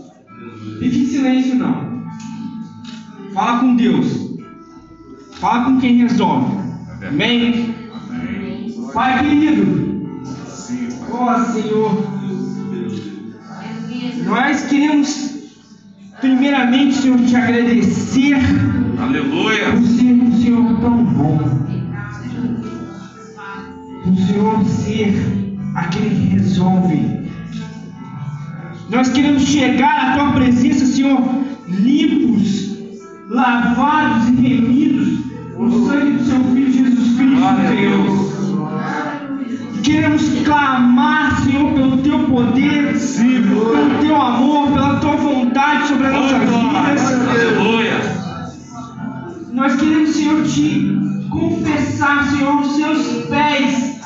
Fique 0.81 0.97
em 1.01 1.05
silêncio 1.05 1.55
não. 1.55 2.01
Fala 3.35 3.59
com 3.59 3.75
Deus. 3.75 4.31
Fala 5.33 5.65
com 5.65 5.79
quem 5.79 5.97
resolve. 5.97 6.57
Amém? 7.07 7.75
Amém. 8.09 8.89
Pai 8.91 9.19
querido, 9.19 10.25
Sim, 10.47 10.89
Pai. 11.07 11.19
ó 11.19 11.43
Senhor, 11.45 12.03
nós 14.25 14.63
queremos 14.63 15.51
primeiramente, 16.19 16.95
Senhor, 16.95 17.19
te 17.27 17.35
agradecer 17.35 18.37
Aleluia. 18.99 19.73
por 19.73 19.83
ser 19.83 20.13
um 20.13 20.41
Senhor 20.41 20.79
tão 20.79 21.03
bom. 21.05 21.39
O 24.07 24.15
Senhor 24.15 24.65
ser 24.65 25.57
aquele 25.75 26.09
que 26.09 26.35
resolve. 26.37 27.20
Nós 28.91 29.07
queremos 29.09 29.43
chegar 29.43 30.11
à 30.11 30.17
tua 30.17 30.33
presença, 30.33 30.85
Senhor, 30.85 31.21
limpos, 31.69 32.77
lavados 33.29 34.27
e 34.27 34.35
remidos 34.35 35.19
no 35.57 35.87
sangue 35.87 36.11
do 36.17 36.25
seu 36.25 36.43
Filho 36.43 36.73
Jesus 36.73 37.15
Cristo. 37.15 37.31
Deus. 37.69 38.31
Queremos 39.81 40.23
clamar, 40.43 41.41
Senhor, 41.41 41.73
pelo 41.73 41.97
teu 41.99 42.19
poder, 42.25 42.93
pelo 42.93 43.99
teu 44.01 44.21
amor, 44.21 44.71
pela 44.73 44.99
tua 44.99 45.15
vontade 45.15 45.87
sobre 45.87 46.07
as 46.07 46.13
nossas 46.13 46.39
vidas. 46.41 47.29
Aleluia. 47.29 48.01
Nós 49.53 49.75
queremos, 49.75 50.09
Senhor, 50.09 50.43
te 50.43 51.27
confessar, 51.29 52.29
Senhor, 52.29 52.57
aos 52.57 52.75
seus 52.75 53.25
pés. 53.27 54.01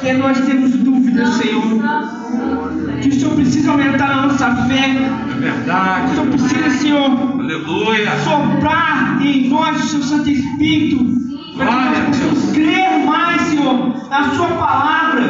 Que 0.00 0.12
nós 0.14 0.40
temos 0.40 0.72
dúvidas, 0.72 1.34
Senhor. 1.34 2.77
Que 3.00 3.08
o 3.08 3.12
Senhor 3.12 3.34
precisa 3.34 3.70
aumentar 3.70 4.10
a 4.10 4.22
nossa 4.26 4.54
fé. 4.66 4.96
É 4.96 5.34
O 5.36 5.40
verdade. 5.40 6.10
Senhor 6.10 6.26
precisa, 6.26 6.70
Senhor, 6.70 7.10
Aleluia. 7.40 8.10
soprar 8.24 9.18
em 9.24 9.48
nós 9.48 9.84
o 9.84 9.86
seu 9.86 10.02
Santo 10.02 10.30
Espírito. 10.30 11.18
Para 11.56 11.66
que 11.66 11.72
nós 11.74 11.98
possamos 12.06 12.52
crer 12.52 13.04
mais, 13.04 13.40
Senhor, 13.42 14.08
na 14.10 14.30
Sua 14.30 14.46
palavra, 14.48 15.24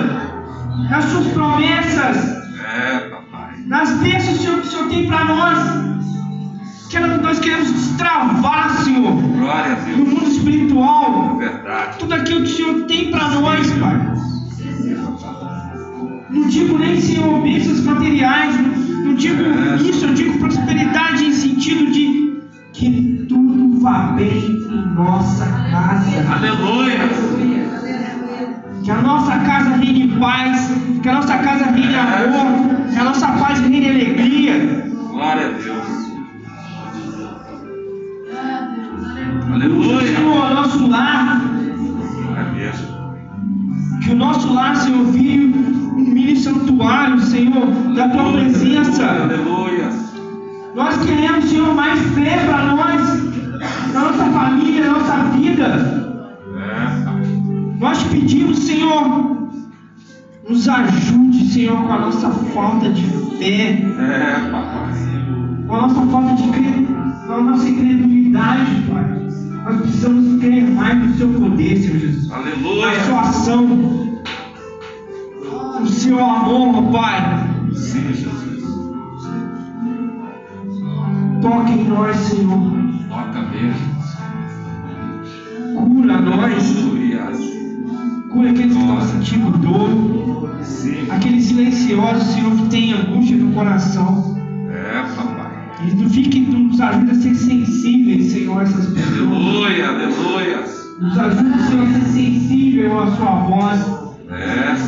nas 0.91 1.05
Suas 1.07 1.27
promessas, 1.29 2.17
É, 2.77 2.99
papai. 3.11 3.55
nas 3.67 3.91
bênçãos, 3.99 4.39
Senhor, 4.41 4.61
que 4.61 4.67
o 4.67 4.71
Senhor 4.71 4.89
tem 4.89 5.07
para 5.07 5.25
nós. 5.25 5.89
Que 6.91 6.99
nós 6.99 7.39
queremos 7.39 7.71
destravar, 7.71 8.71
Senhor, 8.83 9.13
Glória 9.13 9.73
a 9.75 9.77
no 9.77 10.05
Deus. 10.05 10.09
mundo 10.09 10.27
espiritual. 10.31 11.39
É 11.41 11.49
verdade. 11.49 11.99
Tudo 11.99 12.15
aquilo 12.15 12.45
que 12.45 12.53
o 12.53 12.57
Senhor 12.57 12.75
tem 12.87 13.11
para 13.11 13.29
nós, 13.29 13.71
Pai. 13.75 14.13
Não 16.31 16.47
digo 16.49 16.79
nem, 16.79 17.01
Senhor, 17.01 17.41
bênçãos 17.43 17.81
materiais, 17.85 18.55
não, 18.61 19.05
não 19.05 19.15
digo 19.15 19.43
isso, 19.83 20.05
eu 20.05 20.15
digo 20.15 20.39
prosperidade 20.39 21.25
em 21.25 21.33
sentido 21.33 21.91
de 21.91 22.39
que 22.73 23.25
tudo 23.29 23.81
vá 23.81 24.13
bem 24.13 24.39
em 24.47 24.95
nossa 24.95 25.47
casa. 25.71 26.33
Aleluia. 26.35 26.99
Que 28.85 28.91
a 28.91 29.03
nossa 29.03 29.39
casa 29.39 29.77
reine 29.77 30.09
paz, 30.19 30.71
que 31.03 31.09
a 31.09 31.15
nossa 31.15 31.39
casa 31.39 31.65
reine 31.67 31.95
amor, 31.95 32.87
que 32.93 32.99
a 32.99 33.05
nossa 33.05 33.27
paz 33.29 33.61
reine 33.61 33.89
alegria. 33.89 34.85
Glória 35.11 35.47
a 35.47 35.51
Deus. 35.51 35.89
Aleluia. 39.53 40.07
Senhor, 40.07 40.51
nosso 40.55 40.87
lar, 40.89 41.41
É 42.37 42.53
mesmo. 42.55 42.99
que 44.03 44.11
o 44.11 44.17
nosso 44.17 44.53
lar, 44.53 44.77
Senhor, 44.77 45.05
vire 45.07 45.78
um 45.99 46.05
mini 46.05 46.37
santuário, 46.37 47.21
Senhor, 47.21 47.67
da 47.95 48.09
tua 48.09 48.33
presença. 48.33 49.05
Aleluia. 49.05 49.89
Nós 50.75 50.97
queremos, 51.05 51.45
Senhor, 51.47 51.75
mais 51.75 51.99
fé 52.15 52.45
para 52.47 52.65
nós, 52.67 53.23
na 53.93 54.01
nossa 54.01 54.25
família, 54.27 54.85
na 54.87 54.99
nossa 54.99 55.17
vida. 55.37 56.15
É. 56.57 57.81
Nós 57.81 58.03
pedimos, 58.05 58.59
Senhor, 58.61 59.39
nos 60.49 60.69
ajude, 60.69 61.49
Senhor, 61.53 61.77
com 61.83 61.93
a 61.93 61.99
nossa 61.99 62.31
falta 62.31 62.91
de 62.91 63.03
fé, 63.39 63.83
É, 63.99 64.51
papai. 64.51 64.93
com 65.67 65.75
a 65.75 65.81
nossa 65.83 66.07
falta 66.07 66.35
de 66.35 66.49
cre... 66.49 66.87
com 67.27 67.33
a 67.33 67.41
nossa 67.43 67.69
incredulidade, 67.69 68.83
Pai. 68.89 69.19
Nós 69.65 69.81
precisamos 69.83 70.41
crer 70.41 70.71
mais 70.71 70.97
no 70.99 71.15
Seu 71.17 71.29
poder, 71.29 71.77
Senhor 71.77 71.99
Jesus. 71.99 72.29
Na 72.29 72.37
Aleluia. 72.37 73.05
Sua 73.05 73.21
ação, 73.21 74.08
Seu 75.99 76.25
amor, 76.25 76.77
ó 76.77 76.83
Pai. 76.93 77.49
Sim, 77.75 78.15
Jesus. 78.15 78.63
Toque 81.43 81.73
em 81.73 81.89
nós, 81.89 82.17
Senhor. 82.17 82.73
Toca 83.09 83.43
mesmo. 83.51 83.99
Cura 85.75 86.21
nós. 86.21 86.73
Cura 88.31 88.51
aqueles 88.51 88.77
que 88.77 88.81
estão 88.81 89.01
sentindo 89.01 89.59
dor. 89.59 90.51
Aqueles 91.11 91.47
silenciosos, 91.47 92.29
Senhor, 92.29 92.53
que 92.53 92.69
tem 92.69 92.93
angústia 92.93 93.37
no 93.37 93.53
coração. 93.53 94.37
É, 94.71 95.03
papai. 95.17 95.51
E 95.85 95.97
não 95.97 96.09
fique, 96.09 96.39
nos 96.39 96.81
ajuda 96.81 97.11
a 97.11 97.15
ser 97.17 97.35
sensíveis, 97.35 98.31
Senhor, 98.31 98.61
a 98.61 98.63
essas 98.63 98.87
pessoas. 98.87 99.33
Aleluia, 99.33 99.89
aleluia. 99.89 100.65
Nos 101.01 101.19
ajuda, 101.19 101.59
Senhor, 101.59 101.87
a 101.87 101.93
ser 101.93 102.05
sensível 102.05 103.01
à 103.01 103.17
sua 103.17 103.35
voz. 103.41 103.98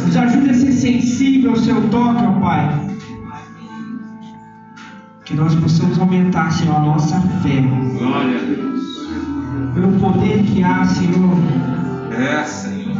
Nos 0.06 0.16
ajuda 0.16 0.50
a 0.50 0.54
ser 0.54 0.72
sensível 0.72 1.50
ao 1.50 1.56
seu 1.56 1.80
toque, 1.88 2.22
ó 2.24 2.32
Pai. 2.40 2.80
Que 5.24 5.34
nós 5.34 5.54
possamos 5.56 5.98
aumentar, 5.98 6.50
Senhor, 6.52 6.76
a 6.76 6.80
nossa 6.80 7.20
fé. 7.42 7.60
glória 7.98 8.36
a 8.36 8.42
Deus. 8.42 8.80
Pelo 9.74 9.92
poder 10.00 10.42
que 10.44 10.62
há, 10.62 10.84
Senhor, 10.84 11.36
É, 12.12 12.42
Senhor. 12.44 12.94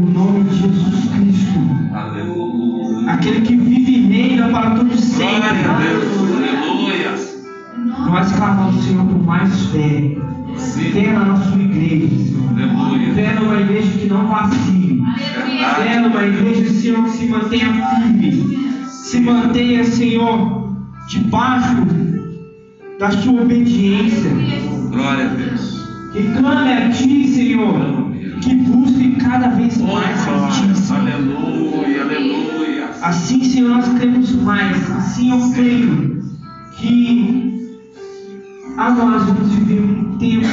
no 0.00 0.10
nome 0.12 0.44
de 0.44 0.56
Jesus 0.56 1.08
Cristo. 1.14 1.60
Aleluia. 1.94 3.10
Aquele 3.12 3.40
que 3.42 3.56
vive 3.56 3.92
e 3.92 4.06
reina 4.06 4.48
para 4.48 4.70
todos 4.76 5.00
sempre. 5.00 5.34
Glória 5.34 5.70
a 5.70 5.78
Deus. 5.78 6.04
Aleluia. 6.36 7.14
Nós 8.10 8.32
clamamos, 8.32 8.84
Senhor, 8.84 9.04
por 9.06 9.22
mais 9.24 9.66
fé. 9.66 10.16
Sim. 10.56 10.92
Fé 10.92 11.12
na 11.12 11.36
sua 11.36 11.60
igreja. 11.60 12.36
Aleluia. 12.50 13.14
Fé 13.14 13.34
numa 13.34 13.60
igreja 13.60 13.98
que 13.98 14.06
não 14.06 14.26
vacile. 14.28 14.83
Numa 16.02 16.22
igreja, 16.24 16.70
Senhor, 16.70 17.04
que 17.04 17.10
se 17.10 17.26
mantenha 17.26 17.72
firme. 17.72 18.86
Se 18.88 19.20
mantenha, 19.20 19.84
Senhor, 19.84 20.76
debaixo 21.08 21.86
da 22.98 23.10
sua 23.10 23.42
obediência. 23.42 24.30
Glória 24.90 25.24
a 25.24 25.34
Deus. 25.34 25.82
Que 26.12 26.22
clame 26.38 26.72
a 26.72 26.90
Ti, 26.90 27.28
Senhor. 27.28 28.10
Que 28.40 28.54
busque 28.54 29.16
cada 29.16 29.48
vez 29.48 29.78
mais 29.80 30.28
a 30.28 30.48
Ti, 30.48 30.76
Senhor. 30.78 31.00
Aleluia, 31.00 32.02
aleluia. 32.02 32.90
Assim, 33.02 33.42
Senhor, 33.44 33.70
nós 33.70 33.88
cremos 33.98 34.32
mais. 34.42 34.90
Assim 34.90 35.30
eu 35.30 35.50
creio 35.52 36.22
que 36.76 37.53
a 38.76 38.90
nós 38.90 39.24
vamos 39.24 39.54
viver 39.54 39.80
um 39.80 40.18
tempo 40.18 40.46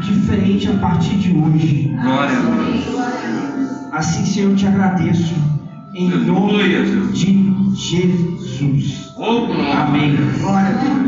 diferente 0.00 0.68
a 0.68 0.74
partir 0.74 1.16
de 1.16 1.32
hoje. 1.32 1.96
Glória 2.00 2.38
a 2.38 2.40
Deus. 2.40 3.92
Assim, 3.92 4.24
Senhor, 4.24 4.50
eu 4.50 4.56
te 4.56 4.66
agradeço. 4.66 5.34
Em 5.94 6.10
nome 6.10 7.10
de 7.12 7.74
Jesus. 7.74 9.12
Oh, 9.16 9.46
glória. 9.46 9.78
Amém. 9.80 10.16
Glória 10.40 10.68
a 10.68 10.72
Deus. 10.72 11.06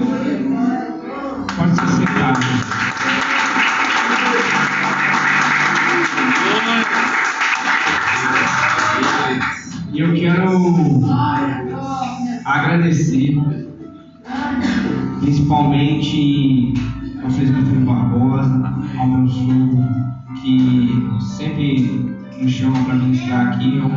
Pode 1.57 1.75
ser 1.75 1.89
sentado. 1.89 2.41
E 9.93 10.01
eu 10.01 10.15
quero 10.15 11.03
agradecer, 12.45 13.35
principalmente 15.21 16.75
ao 17.23 17.31
presbítero 17.31 17.81
Barbosa, 17.81 18.75
ao 18.99 19.07
meu 19.09 19.29
sogro, 19.29 19.85
que 20.41 21.19
sempre 21.21 22.17
me 22.41 22.51
chama 22.51 22.79
para 22.85 22.95
ministrar 22.95 23.49
aqui. 23.49 23.77
Eu, 23.77 23.91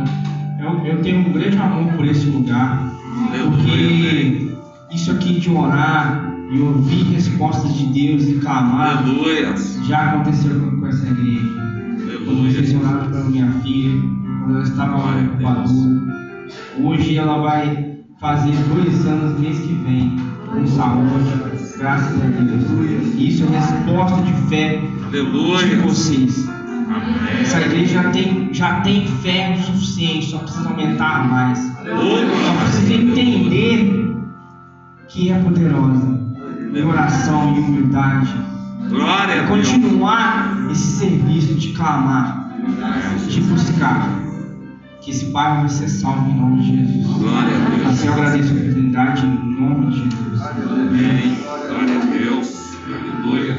eu, 0.64 0.86
eu 0.86 1.02
tenho 1.02 1.28
um 1.28 1.32
grande 1.32 1.56
amor 1.56 1.92
por 1.94 2.06
esse 2.06 2.26
lugar, 2.26 2.92
porque 3.30 4.52
isso 4.90 5.10
aqui 5.10 5.40
de 5.40 5.50
orar 5.50 6.32
e 6.50 6.60
ouvir 6.60 7.04
respostas 7.04 7.74
de 7.74 7.86
Deus 7.86 8.28
e 8.28 8.34
clamar 8.34 8.98
Aleluia. 8.98 9.54
já 9.86 10.10
aconteceu 10.10 10.60
com 10.78 10.86
essa 10.86 11.06
igreja. 11.06 11.62
Quando 12.24 12.44
vocês 12.44 12.74
oraram 12.74 13.10
pela 13.10 13.24
minha 13.24 13.50
filha, 13.62 14.00
quando 14.40 14.56
ela 14.56 14.64
estava 14.64 14.96
lá 14.98 15.20
em 15.20 15.24
incubadora. 15.24 16.02
Hoje 16.78 17.16
ela 17.16 17.38
vai 17.38 17.92
fazer 18.20 18.52
dois 18.74 19.06
anos 19.06 19.38
mês 19.40 19.58
que 19.60 19.72
vem, 19.74 20.16
com 20.52 20.66
saúde, 20.66 21.32
graças 21.78 22.22
a 22.22 22.26
Deus. 22.26 23.14
Isso 23.16 23.44
é 23.44 23.58
resposta 23.58 24.22
de 24.22 24.32
fé 24.48 24.82
de 25.10 25.18
Aleluia. 25.18 25.80
vocês. 25.82 26.48
Essa 27.40 27.56
Amém. 27.56 27.68
igreja 27.68 28.02
já 28.02 28.10
tem, 28.10 28.52
já 28.52 28.80
tem 28.82 29.06
fé 29.06 29.56
o 29.58 29.62
suficiente, 29.62 30.26
só 30.30 30.38
precisa 30.38 30.68
aumentar 30.68 31.28
mais. 31.28 31.58
Só 31.58 31.80
Aleluia. 31.80 32.26
precisa 32.64 32.94
entender 32.94 34.14
que 35.08 35.30
é 35.30 35.38
poderosa, 35.38 36.20
em 36.74 36.82
oração 36.84 37.54
e 37.54 37.60
humildade. 37.60 38.34
Glória 38.88 39.32
É 39.32 39.46
continuar 39.46 40.66
esse 40.70 40.98
serviço 40.98 41.54
de 41.54 41.72
clamar, 41.72 42.50
de 43.26 43.40
buscar 43.40 44.21
que 45.02 45.10
esse 45.10 45.26
bairro 45.26 45.62
vai 45.62 45.68
ser 45.68 45.88
salvo 45.88 46.30
em 46.30 46.34
nome 46.34 46.62
de 46.62 46.76
Jesus. 46.76 47.18
Glória 47.18 47.56
a 47.56 47.70
Deus. 47.70 47.86
Assim 47.88 48.06
eu 48.06 48.12
agradeço 48.12 48.48
a 48.48 48.56
oportunidade 48.56 49.26
em 49.26 49.60
nome 49.60 49.86
de 49.90 49.96
Jesus. 49.98 50.42
Amém. 50.42 51.38
Glória 51.42 51.98
a 51.98 52.04
Deus. 52.06 52.62
Aleluia. 52.86 53.58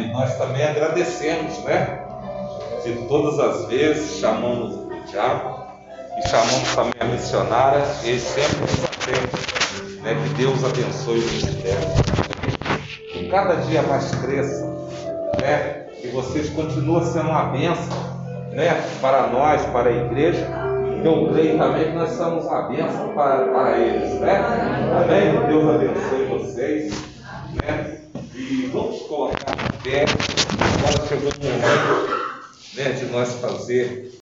E 0.00 0.12
nós 0.12 0.38
também 0.38 0.64
agradecemos, 0.64 1.58
né? 1.64 2.04
De 2.84 2.92
todas 3.08 3.38
as 3.40 3.68
vezes 3.68 4.20
chamamos 4.20 4.74
o 4.74 5.10
diabo 5.10 5.66
e 6.16 6.28
chamamos 6.28 6.74
também 6.74 6.94
a 7.00 7.04
missionária, 7.04 7.84
eles 8.04 8.22
sempre 8.22 8.60
nos 8.60 8.84
atendem. 8.84 10.02
Né? 10.02 10.14
Que 10.22 10.34
Deus 10.34 10.64
abençoe 10.64 11.18
o 11.18 11.26
ministério. 11.26 11.88
Que 13.12 13.28
cada 13.28 13.56
dia 13.56 13.82
mais 13.82 14.14
cresça, 14.14 14.64
né? 15.40 15.86
Que 16.00 16.08
vocês 16.08 16.48
continuem 16.50 17.04
sendo 17.04 17.28
uma 17.28 17.46
bênção, 17.46 18.17
né? 18.58 18.82
Para 19.00 19.28
nós, 19.28 19.64
para 19.66 19.88
a 19.88 19.92
igreja. 19.92 20.46
Eu 21.04 21.30
creio 21.32 21.56
também 21.56 21.84
que 21.84 21.96
nós 21.96 22.10
somos 22.10 22.44
uma 22.44 22.62
bênção 22.62 23.14
para, 23.14 23.46
para 23.46 23.78
eles, 23.78 24.18
né? 24.18 24.36
Amém? 25.00 25.46
Deus 25.46 25.76
abençoe 25.76 26.24
vocês, 26.26 27.04
né? 27.62 28.00
E 28.34 28.68
vamos 28.72 29.02
colocar 29.02 29.52
em 29.52 29.82
pé. 29.82 30.04
Agora 30.04 31.06
chegou 31.06 31.30
o 31.30 31.44
momento 31.44 32.28
né, 32.74 32.90
de 32.90 33.04
nós 33.12 33.32
fazer 33.34 34.10